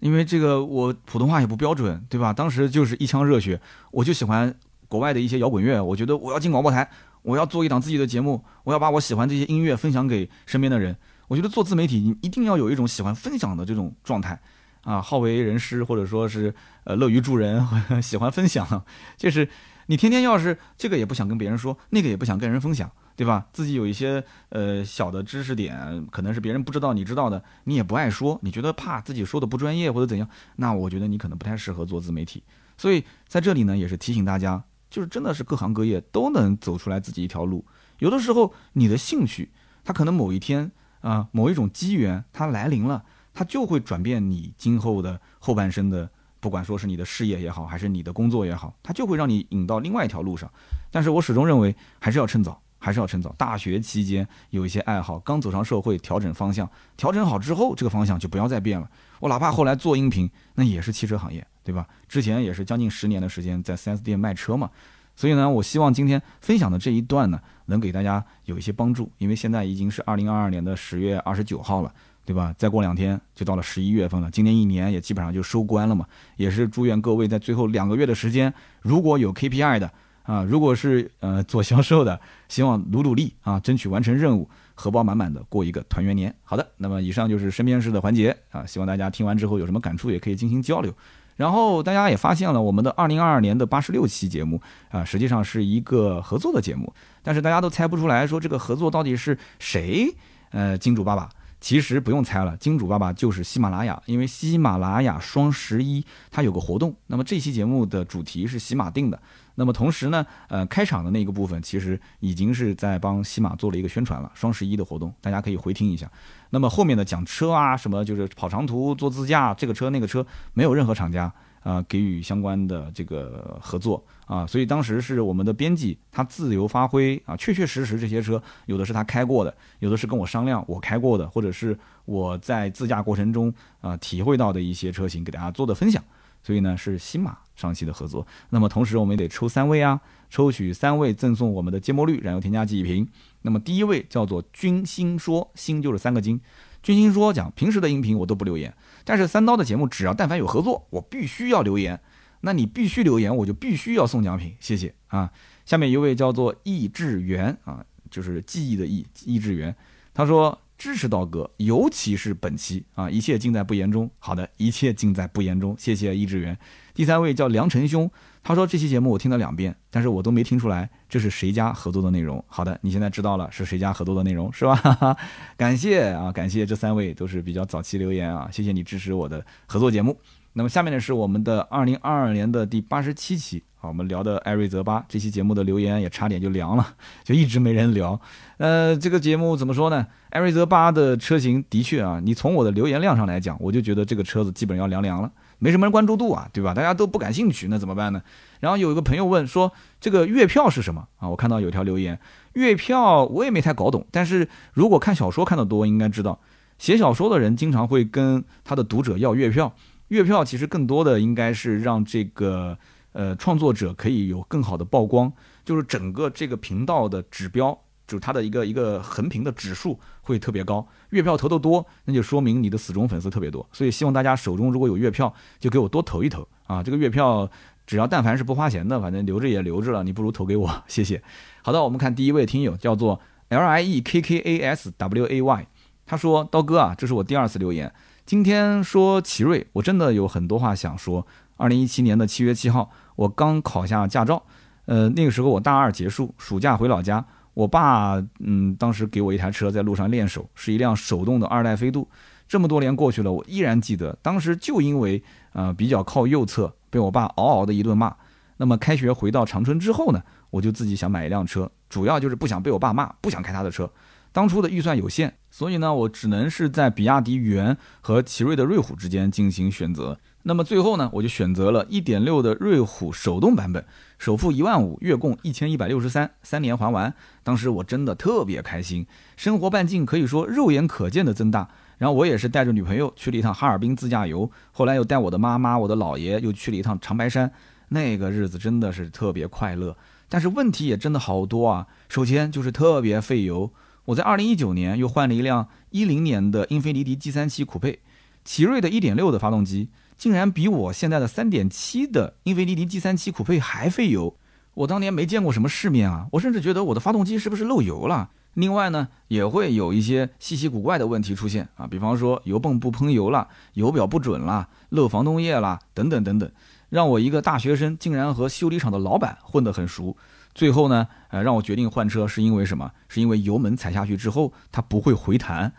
[0.00, 2.32] 因为这个我普通话也不标准，对吧？
[2.32, 3.60] 当时就是一腔热血，
[3.92, 4.52] 我就喜欢
[4.88, 6.88] 国外的一些摇滚乐，我觉得我要进广播台。
[7.22, 10.96] 我要做一档自己的节目，我要把我喜欢这些音乐分享给身边的人。
[11.28, 14.40] 我觉得做自媒体，你一定要有一种喜欢分享的这种状态
[14.82, 16.54] 啊，好为人师，或者说是
[16.84, 17.66] 呃乐于助人，
[18.02, 18.84] 喜欢分享。
[19.16, 19.48] 就是
[19.86, 23.46] 你天天要是这个也不想跟别人说，那个也不想跟人分享，对吧？
[23.52, 32.42] 自己有一些呃小的知识点，可能是别人不知道你知道的，你也不爱说，你觉得怕自己说的不专业或者怎样，那我觉得你可能不太适合做自媒体。
[32.76, 34.64] 所以在这里呢，也是提醒大家。
[34.90, 37.64] 就是真的是各行各业都能走出来自己一条路。
[38.00, 39.50] 有的时候你的兴趣，
[39.84, 40.70] 它可能某一天
[41.00, 43.02] 啊，某一种机缘它来临了，
[43.32, 46.08] 它就会转变你今后的后半生的，
[46.40, 50.50] 不管说是你的事业也好，还是你的工作也好，它就会让你引到另外一条路上。
[50.90, 53.34] 但是我始终认为还是要趁早，还是要趁早。
[53.38, 58.90] 大学期间有一些爱好，刚走上社会调整方向，调整好之后，这个方向就不要再变了。
[59.20, 61.46] 我哪怕后来做音频，那也是汽车行业。
[61.64, 61.86] 对吧？
[62.08, 64.68] 之前也是将近十年的时间在 4S 店卖车嘛，
[65.14, 69.08] 所以呢，我希望今天分享的这一段呢，能给大家有一些帮助。
[69.18, 71.94] 因为现在已经是二零二二年的十月二十九号了，
[72.24, 72.54] 对吧？
[72.56, 76.06] 再过两天就到了十一月份了，今年一年也基本上就收官了嘛。
[76.36, 79.90] 也是祝愿各位在最后两个月的时间，如果有 KPI 的
[80.22, 86.32] 啊，如果是呃 做销售的，希望努努力啊，争取完成任务，荷包满满的过一个团圆年。
[86.44, 90.94] 好的，那么以上就是身边事的环节啊，希望大家听完之后有什么感触，也可以进行交流。
[91.34, 94.60] 然后大家也发现了，我们的二零二二年的八十六期节目
[94.90, 96.92] 啊，实际上是一个合作的节目，
[97.22, 100.14] 但是大家都猜不出来，说这个合作到底是谁？
[100.50, 101.30] 呃，金主爸爸，
[101.62, 109.18] 其实不用猜了，金主爸爸就是喜马拉雅，因为喜马拉雅双十一它有个活动，那么这期节目的主题是喜马定的。
[109.54, 116.10] 那么同时呢，呃，开场的那个部分其实已经是在帮喜马做了一个宣传了，双十一的活动，大家可以回听一下。
[116.50, 121.32] 那么后面的讲车啊，什么就是跑长途、坐自驾，这个车那个车，没有任何厂家
[121.62, 136.02] 啊给予相关的这个合作啊，所以当时是我们的编辑他自由发挥啊，确确实实这些车有的是他开过的，有的是跟我商量我开过的，或者是我在自驾过程中啊体会到的一些车型给大家做的分享。
[136.44, 138.26] 所以呢，是新马上汽的合作。
[138.50, 143.06] 那么同时，我们也得抽三位啊，抽取三位赠送我们的芥末绿燃油添加剂一瓶。
[143.42, 146.40] 那么第一位叫做君心说，心就是三个金。
[146.82, 148.74] 君心说讲，平时的音频我都不留言，
[149.04, 152.00] 但是三刀的节目只要但凡有合作，我必须要留言。
[152.40, 155.30] 那你必须留言，我就必须要送奖品，谢谢啊。
[155.64, 159.74] 下面一位叫做易志源啊，就是记忆的易，易志源，
[160.12, 160.58] 他说。
[160.78, 164.10] 支持刀哥，尤其是本期啊，一切尽在不言中。
[164.18, 165.76] 好的，一切尽在不言中。
[165.78, 166.58] 谢谢易志源。
[166.92, 168.10] 第三位叫梁晨兄，
[168.42, 172.44] 他说这期节目我听了两遍，但是我都没听出来这是谁家合作的内容。
[172.48, 175.16] 好的，你现在知道了是谁家合作的内容是吧？
[175.56, 180.18] 感谢啊，感谢这三位都是比较早期留言啊，谢谢你支持我的合作节目。
[180.54, 183.62] 那么下面呢是我们的二零二二年的第八十七期。
[183.76, 188.20] 好，我们聊的艾瑞泽八这期节目的留言也差点就凉了，就一直没人聊。
[188.58, 190.06] 呃，这个节目怎么说呢？
[190.30, 195.32] 艾瑞泽八的车型的确啊，你从我的留言量上来讲，我就觉得这个车子基本要凉凉了，
[195.62, 196.74] 没什么人关注度啊，对吧？
[196.74, 198.20] 大家都不感兴趣，那怎么办呢？
[198.58, 201.28] 然后有一个朋友问说，这个月票是什么啊？
[201.28, 202.18] 我看到有条留言，
[202.54, 206.40] 月票我也没太搞懂，但是如果看小说看得多，应该知道，
[206.78, 209.72] 写小说的人经常会跟他的读者要月票，
[210.08, 212.76] 月票其实更多的应该是让这个。
[213.14, 215.30] 呃，创作者可以有更好的曝光，
[215.66, 217.78] 就是整个这个频道的指标，
[218.12, 220.86] 就是它的一个一个横屏的指数会特别高。
[221.08, 223.66] 月票投的多，那就说明你的死忠粉丝特别多。
[223.72, 226.82] 所以希望大家手中如果有月票，就给我多投一投啊！
[226.82, 227.50] 这个月票
[227.86, 231.22] 只要但凡是不花钱的，反正留着也留着了，你不如投给我，谢谢。
[231.62, 235.66] 好的，我们看第一位听友叫做 L I E K K A S W A Y，
[236.04, 237.90] 他说：刀哥啊，这是我第二次留言，
[238.26, 241.26] 今天说奇瑞，我真的有很多话想说。
[241.56, 242.90] 二零一七年的七月七号。
[243.14, 244.42] 我刚考下驾照，
[244.86, 247.24] 呃，那个时候我大二结束，暑假回老家，
[247.54, 252.08] 我爸嗯，当时给我一台车，在路上练手，是一辆手动的二代飞度。
[252.48, 255.22] 这么多年过去了，我依然记得，当时就因为
[255.52, 258.14] 呃比较靠右侧，被我爸嗷嗷的一顿骂。
[258.58, 263.90] 那么开学回到长春之后呢，我就自己想买一辆车，主要就是不想被我爸骂，不想开他的车。
[264.32, 270.18] 当初的预算有限，所以呢，我只能是在比亚迪元和奇瑞的瑞虎之间进行选择。
[270.44, 273.84] 那么最后呢，我就选择了1.6的瑞虎手动版本，
[274.18, 277.14] 首付一万五，月供一千一百六十三，三年还完。
[277.44, 281.68] 当时我真的特别开心，生活半径可以说肉眼可见的增大。
[281.98, 287.52] 然后我也是带着女朋友去了一趟哈尔滨自驾游，后来又带我的妈妈、我的姥爷又去了一趟长白山，
[287.90, 289.96] 那个日子真的是特别快乐。
[290.28, 293.70] 但是问题也真的好多啊，首先就是特别费油。
[294.06, 298.00] 我在二零一九年又换了一辆一零年的英菲尼迪 G 三七酷配，
[298.44, 299.90] 奇瑞的一点六的发动机。
[300.16, 304.36] 竟然比我现在的三点七的英菲尼迪 G 三七酷配还费油，
[304.74, 306.26] 我当年没见过什么世面啊！
[306.32, 308.30] 我甚至觉得我的发动机是不是漏油了？
[308.54, 316.50] 另外呢，也会有一些稀奇古怪的问题出现啊，比方说油泵不喷油了，油表不准了，漏防冻液了，等等等等，
[316.90, 320.16] 让我一个大学生竟然和修理厂的老板混得很熟。
[320.54, 322.92] 最后呢，呃，让我决定换车是因为什么？
[323.08, 325.72] 是因为油门踩下去之后它不会回弹。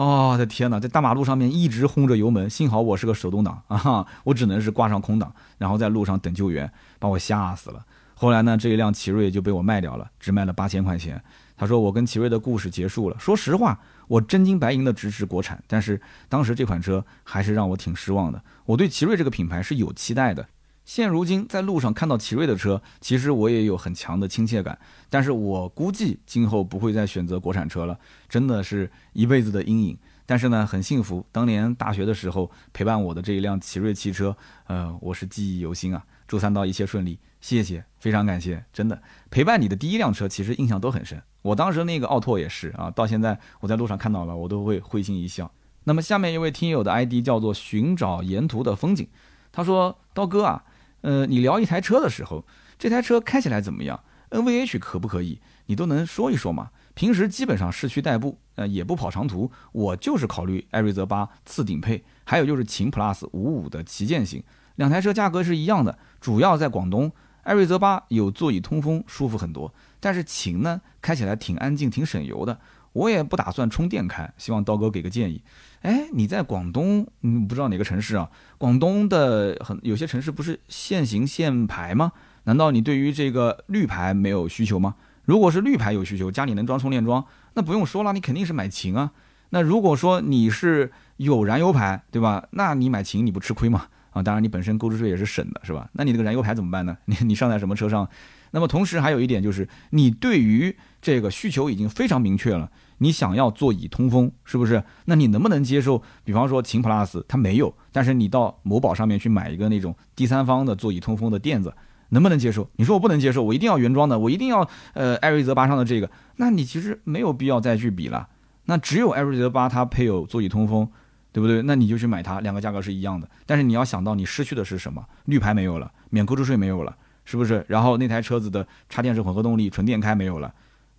[0.00, 7.84] 哦，我的天哪，在大马路上面一直轰着油门，幸好我是个手动挡啊，我只能是挂上空挡，然后在路上等救援，把我吓死了。
[8.14, 11.22] 后来呢，这一辆奇瑞就被我卖掉了，只卖了八千块钱。
[11.54, 13.18] 他说我跟奇瑞的故事结束了。
[13.18, 13.78] 说实话，
[14.08, 18.42] 我真金白银的支持国产，但是当时这款车还是让我挺失望的。
[18.64, 20.46] 我对奇瑞这个品牌是有期待的。
[20.90, 24.76] 现如今在路上看到奇瑞的车，其实我也有很强的亲切感，
[25.08, 27.96] 但是我估计今后不会再选择国产车了，
[28.28, 29.96] 真的是一辈子的阴影。
[30.26, 34.36] 但是呢，很幸福，当年大学的时候陪伴我的这一辆奇瑞汽车，
[34.66, 36.04] 呃，我是记忆犹新啊。
[36.26, 41.22] 祝三刀一切顺利，谢谢，非常感谢，真的陪伴你的第一辆车，其实印象都很深。
[41.42, 45.52] 我当时那个奥拓也是啊，到现在我在路上看到了，我都会会心一笑。
[45.84, 49.06] 那么下面一位听友的 ID 叫做寻找沿途的风景，
[49.52, 50.64] 他说：刀哥啊。
[51.02, 52.44] 呃，你聊一台车的时候，
[52.78, 55.40] 这台车开起来怎么样？NVH 可不可以？
[55.66, 56.70] 你都能说一说吗？
[56.94, 64.42] 平时基本上市区代步，呃，也不跑长途，我就是考虑艾瑞泽八次顶配，还有就是秦 Plus 五五的旗舰型，
[64.76, 67.10] 两台车价格是一样的，主要在广东，
[67.44, 72.60] 艾瑞泽八有座椅通风，舒服很多，但是秦呢，开起来挺安静，挺省油的。
[72.92, 75.42] 我也不打算充电开，希望刀哥给个建议。
[75.80, 78.30] 哎，你在广东，嗯，不知道哪个城市啊？
[78.58, 82.12] 广东的很有些城市不是限行限牌吗？
[82.44, 84.96] 难道你对于这个绿牌没有需求吗？
[85.24, 87.24] 如果是绿牌有需求，家里能装充电桩，
[87.54, 89.12] 那不用说了，你肯定是买秦啊。
[89.50, 92.46] 那如果说你是有燃油牌，对吧？
[92.50, 93.86] 那你买秦你不吃亏吗？
[94.10, 95.88] 啊，当然你本身购置税也是省的，是吧？
[95.92, 96.96] 那你这个燃油牌怎么办呢？
[97.06, 98.08] 你 你上在什么车上？
[98.50, 102.70] 那么同时还有一点就是，你对于这个需求已经非常明确了，
[103.02, 104.82] 你想要座椅通风，是不是？
[105.06, 106.02] 那你能不能接受？
[106.22, 111.74] 比方说秦 Plus 它没有，但是你到某宝上面去买一个那种第三方的座椅通风的垫子，
[112.10, 112.68] 能不能接受？
[112.76, 118.28] 你说我不能接受，我一定要原装的，我一定要呃艾瑞泽八上的这个，那你其实没有必要再去比了。
[118.66, 120.86] 那只有艾瑞泽八它配有座椅通风，
[121.32, 121.62] 对不对？
[121.62, 123.26] 那你就去买它，两个价格是一样的。
[123.46, 125.02] 但是你要想到你失去的是什么？
[125.24, 126.94] 绿牌没有了，免购置税没有了。
[127.22, 127.64] 是不是？
[127.68, 130.52] 然后那台车子的插电式混合动力、纯电开没有了，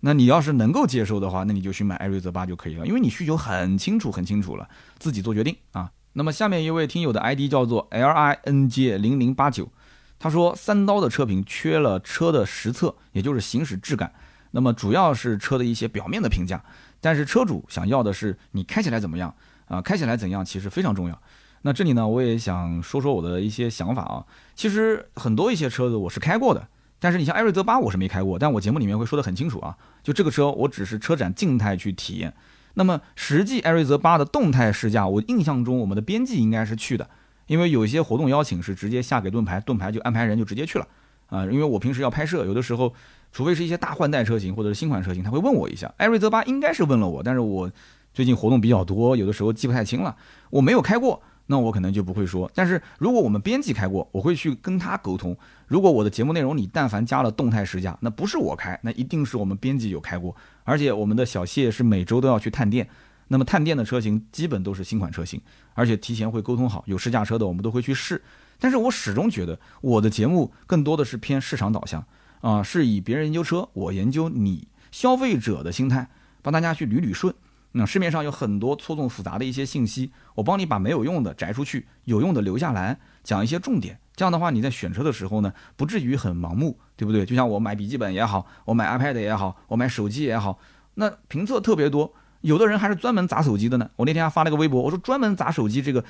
[0.04, 5.92] 那你要是能够接受的话，那你就去买艾瑞泽八就可以了，因为你需求很清楚、很清楚了，自己做决定啊。
[6.14, 9.70] 那么下面一位听友的 ID 叫做 L I N J 零零八九，
[10.18, 14.12] 他说三刀的车评缺了车的实测，也就是行驶质感，
[14.50, 16.62] 那么主要是车的一些表面的评价，
[17.00, 19.32] 但是车主想要的是你开起来怎么样
[19.68, 19.80] 啊？
[19.80, 21.22] 开起来怎样其实非常重要。
[21.62, 24.26] 那这里呢，我也想说说我的一些想法啊。
[24.56, 26.66] 其实很多一些车子我是开过的，
[27.02, 29.76] 但是你像艾瑞泽八我是没开过，但我节目里面会说得很清楚啊。
[30.04, 32.32] 就这个车，我只是车展静态去体验。
[32.74, 37.10] 那么实际艾瑞泽八的动态试驾，我印象中我们的编辑应该是去的，
[37.48, 40.86] 因为有一些活动邀请是直接下给盾牌，盾牌就安排人就直接去了
[41.26, 41.44] 啊。
[41.46, 42.94] 因为我平时要拍摄，有的时候
[43.32, 45.92] 除非是一些大换代车型或者是新款车型，他会问我一下。
[45.96, 47.68] 艾瑞泽八应该是问了我，但是我
[48.14, 50.14] 最近活动比较多，有的时候记不太清了，
[50.50, 51.20] 我没有开过。
[51.52, 55.36] 那我可能就不会说，但是如果我们编辑开过，我会去跟他沟通。
[55.66, 60.34] 如果我的节目内容你但凡加了动态试驾，那不是我开，那一定是我们编辑有开过。
[60.64, 62.88] 而且我们的小谢是每周都要去探店，
[63.28, 65.38] 那么探店的车型基本都是新款车型，
[65.74, 68.22] 而且提前会沟通好，有试驾车的我们都会去试。
[68.58, 72.02] 但是我始终觉得我的节目更多的是偏市场导向
[72.40, 76.08] 啊，是以别人研究车，我研究你消费者的心态，
[76.40, 77.34] 帮大家去捋捋顺。
[77.72, 83.98] 那市面上有很多错综复杂的一些信息，我帮你把没有用的摘出去，有用的留下来，讲一些重点。
[84.14, 87.24] 这样的话，你在选车的时候呢，不至于很盲目，对不对？
[87.24, 90.58] 就像我买笔记本也好，我买 iPad 也好，我买手机也好，
[90.94, 92.12] 那评测特别多，
[92.42, 93.90] 有的人还是专门砸手机的呢。
[93.96, 96.04] 我那天还发了个微博，我说专门砸手机这个，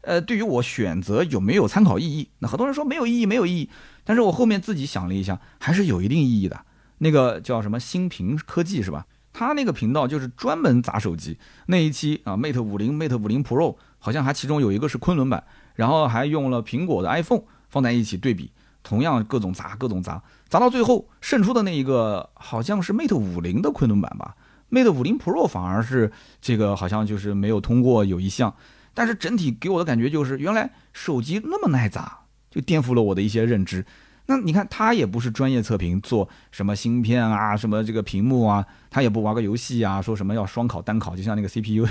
[0.00, 2.30] 呃，对于我选择有没有参考意义？
[2.38, 3.68] 那很多人说没有意义，没有意义。
[4.02, 6.64] 但是我后面自己想了一下，还是有一定意义的。
[6.98, 9.06] 那个叫什么新平科技是吧？
[9.32, 15.42] 他那个频道就是专门砸手机那一期啊，Mate 五零、Mate 五零 Pro 好像还其中有一个是昆仑版，
[15.74, 18.52] 然后还用了苹果的 iPhone 放在一起对比，
[18.82, 24.34] 同样各种砸，各种砸，砸到最后胜出的那一个好像是 Mate 五零的昆仑版吧
[24.70, 28.54] ，Mate 五零 Pro 反而是这个好像就是没有通过有一项，
[28.92, 32.20] 但是整体给我的感觉就是原来手机那么耐砸，
[32.50, 33.86] 就颠覆了我的一些认知。
[34.26, 41.86] 那你看，他也不是专业测评，做什么芯片啊，什么这个屏幕啊，他也不玩个游戏啊，说什么要双考单考，就像那个 CPU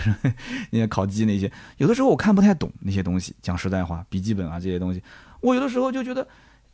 [0.72, 3.36] 那些考级那些，有的时候我看不太懂那些东西。
[3.42, 5.04] 讲实在话，笔记本啊这些东西，
[5.42, 6.28] 我有的时候就觉得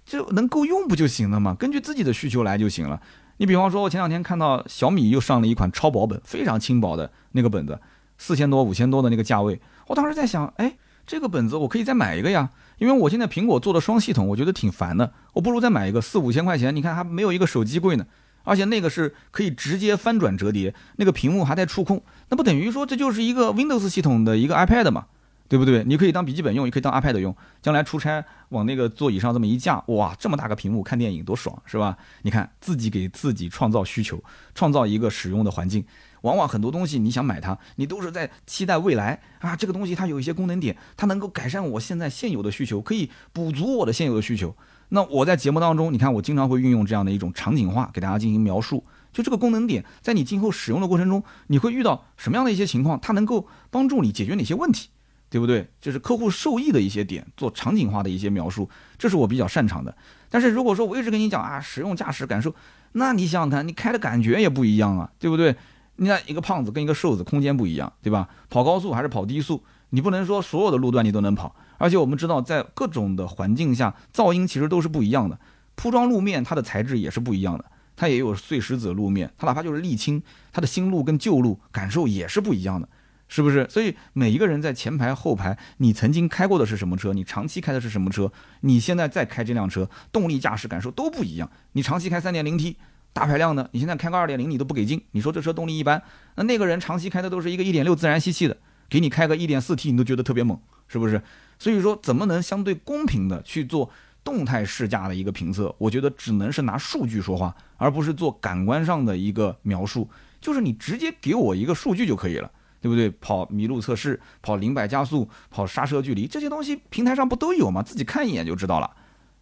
[0.05, 3.01] 就能够用不就行了嘛，根据自己的需求来就行了。
[3.37, 7.79] 你比方说，我前两天看到小米又上了一款超薄本，非常轻薄的那个本子，
[8.17, 10.75] 四千多、五千多的那个价位，我当时在想，哎，
[11.07, 12.51] 这个本子我可以再买一个呀。
[12.77, 18.05] 因为我现在苹果做的双系统，我觉得挺烦的，我不如再买一个四五千块钱，你看还没有一个手机贵呢，
[18.43, 25.07] 而且那个是可以直接翻转折叠，那个屏幕还带触控，那不等于说这就是一个 Windows 系统的一个 iPad 嘛，
[25.47, 25.83] 对不对？
[25.85, 31.97] 你可以当笔记本用，也可以当 iPad 用，将来出差往那个座椅上这么一架，哇，这么大个屏幕看电影多爽，是吧？
[32.21, 34.21] 你看自己给自己创造需求，
[34.53, 35.83] 创造一个使用的环境。
[36.21, 44.55] 往往很多东西你想买它，你都是在期待未来啊，这个东西它有一些功能点，它能够改善我现在现有的需求，可以补足我的现有的需求。
[44.89, 54.89] 那我在节目当中，你看我经常会运用这样的一种场景化给大家进行描述，就这个功能点在你今后使用的过程中，你会遇到什么样的一些情况，它能够帮助你解决哪些问题，
[55.29, 55.67] 对不对？
[55.81, 59.93] 就是客户受益的一些点，做场景化的一些描述，这是我比较擅长的。
[60.29, 62.55] 但是如果说我一直跟你讲啊，使用驾驶感受，
[62.93, 65.53] 那你想想看，你开的感觉也不一样啊，对不对？
[65.97, 68.29] 你看一个胖子跟一个瘦子空间不一样，对吧？
[68.49, 71.55] 跑高速还是跑低速，你不能说所有的路段你都能跑。
[71.77, 75.39] 而且我们知道，在各种的环境下，噪音其实都是不一样的。
[75.75, 80.21] 铺装路面它的材质也是不一样的，它也有碎石子路面，它哪怕就是沥青，
[80.51, 82.89] 它的新路跟旧路感受也是不一样的，
[83.27, 83.67] 是不是？
[83.69, 87.13] 所以每一个人在前排后排，你曾经开过的是什么车？
[87.13, 88.31] 你长期开的是什么车？
[88.61, 91.49] 你现在再开这辆车，动力驾驶感受都不一样。
[91.73, 92.77] 你长期开三点零 T。
[93.17, 95.01] 大排量的，你现在开个二点零，你都不给劲。
[95.13, 95.99] 你说这车动力一般，
[96.35, 98.55] 那那个人长期开的都是一个一点六自然吸气的，
[98.87, 100.55] 给你开个一点四 T，你都觉得特别猛，
[100.87, 101.19] 是不是？
[101.57, 103.89] 所以说，怎么能相对公平的去做
[104.23, 105.73] 动态试驾的一个评测？
[105.79, 110.07] 我觉得只能是拿数据说话，而不是做感官上的一个描述。
[110.39, 113.09] 就是你直接给我一个数据就可以了，对不对？
[113.19, 117.81] 跑麋鹿测试，跑零百加速，跑刹车距离，这些东西平台上不都有吗？
[117.81, 118.91] 自己看一眼就知道了。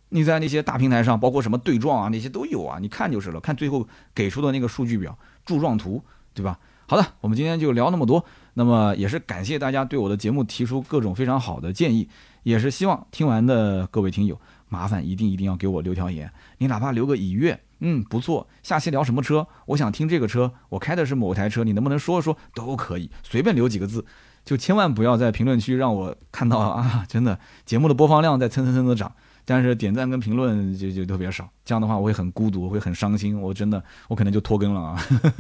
[0.09, 6.03] 你在那些大平台上，包括什么对撞啊，那些都有啊，你看就是了，看最后给出的那个数据表、柱状图，
[6.33, 6.57] 对吧？
[6.87, 8.23] 好的，我们今天就聊那么多。
[8.53, 12.07] 那么也是感谢大家对我的节目提出各种非常好的建议，
[12.43, 14.39] 也是希望听完的各位听友，
[14.69, 19.45] 麻烦一定一定要给我留条言，你哪怕留个已阅，嗯，不错，下期聊什么车？
[19.65, 24.05] 我想听这个车，我开的是某台车，你能不能说说都可以，随便留几个字，
[24.45, 29.11] 就千万不要在评论区让我看到啊，真的节目的播放量在蹭蹭蹭的涨。
[29.45, 34.99] 但是点赞跟评论就就特别少，这样的话我会很孤独，我会很伤心，我真的我可能就拖更了啊。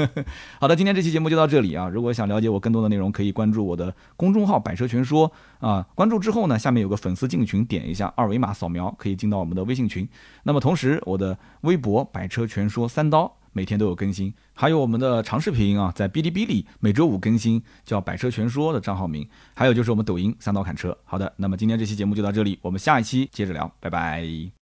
[0.61, 1.89] 好的，今天这期节目就到这里啊。
[1.89, 5.85] 如果想了解我更多的内容，可以关注我的公众号“百车全说”啊。
[5.95, 10.07] 关注之后呢，下面有个粉丝进群，点一下二维码扫描，可以进到我们的微信群。
[10.43, 20.95] 那么同时，我的微博“百车全说三刀”每天都有更新，还有我们的长视频啊，在哔哩哔哩每周五更新，叫“百车全说”的账号名，还有就是我们抖音“三刀砍车”。
[21.05, 24.51] 好的，那么今天这期节目就到这里，我们下一期接着聊，拜拜。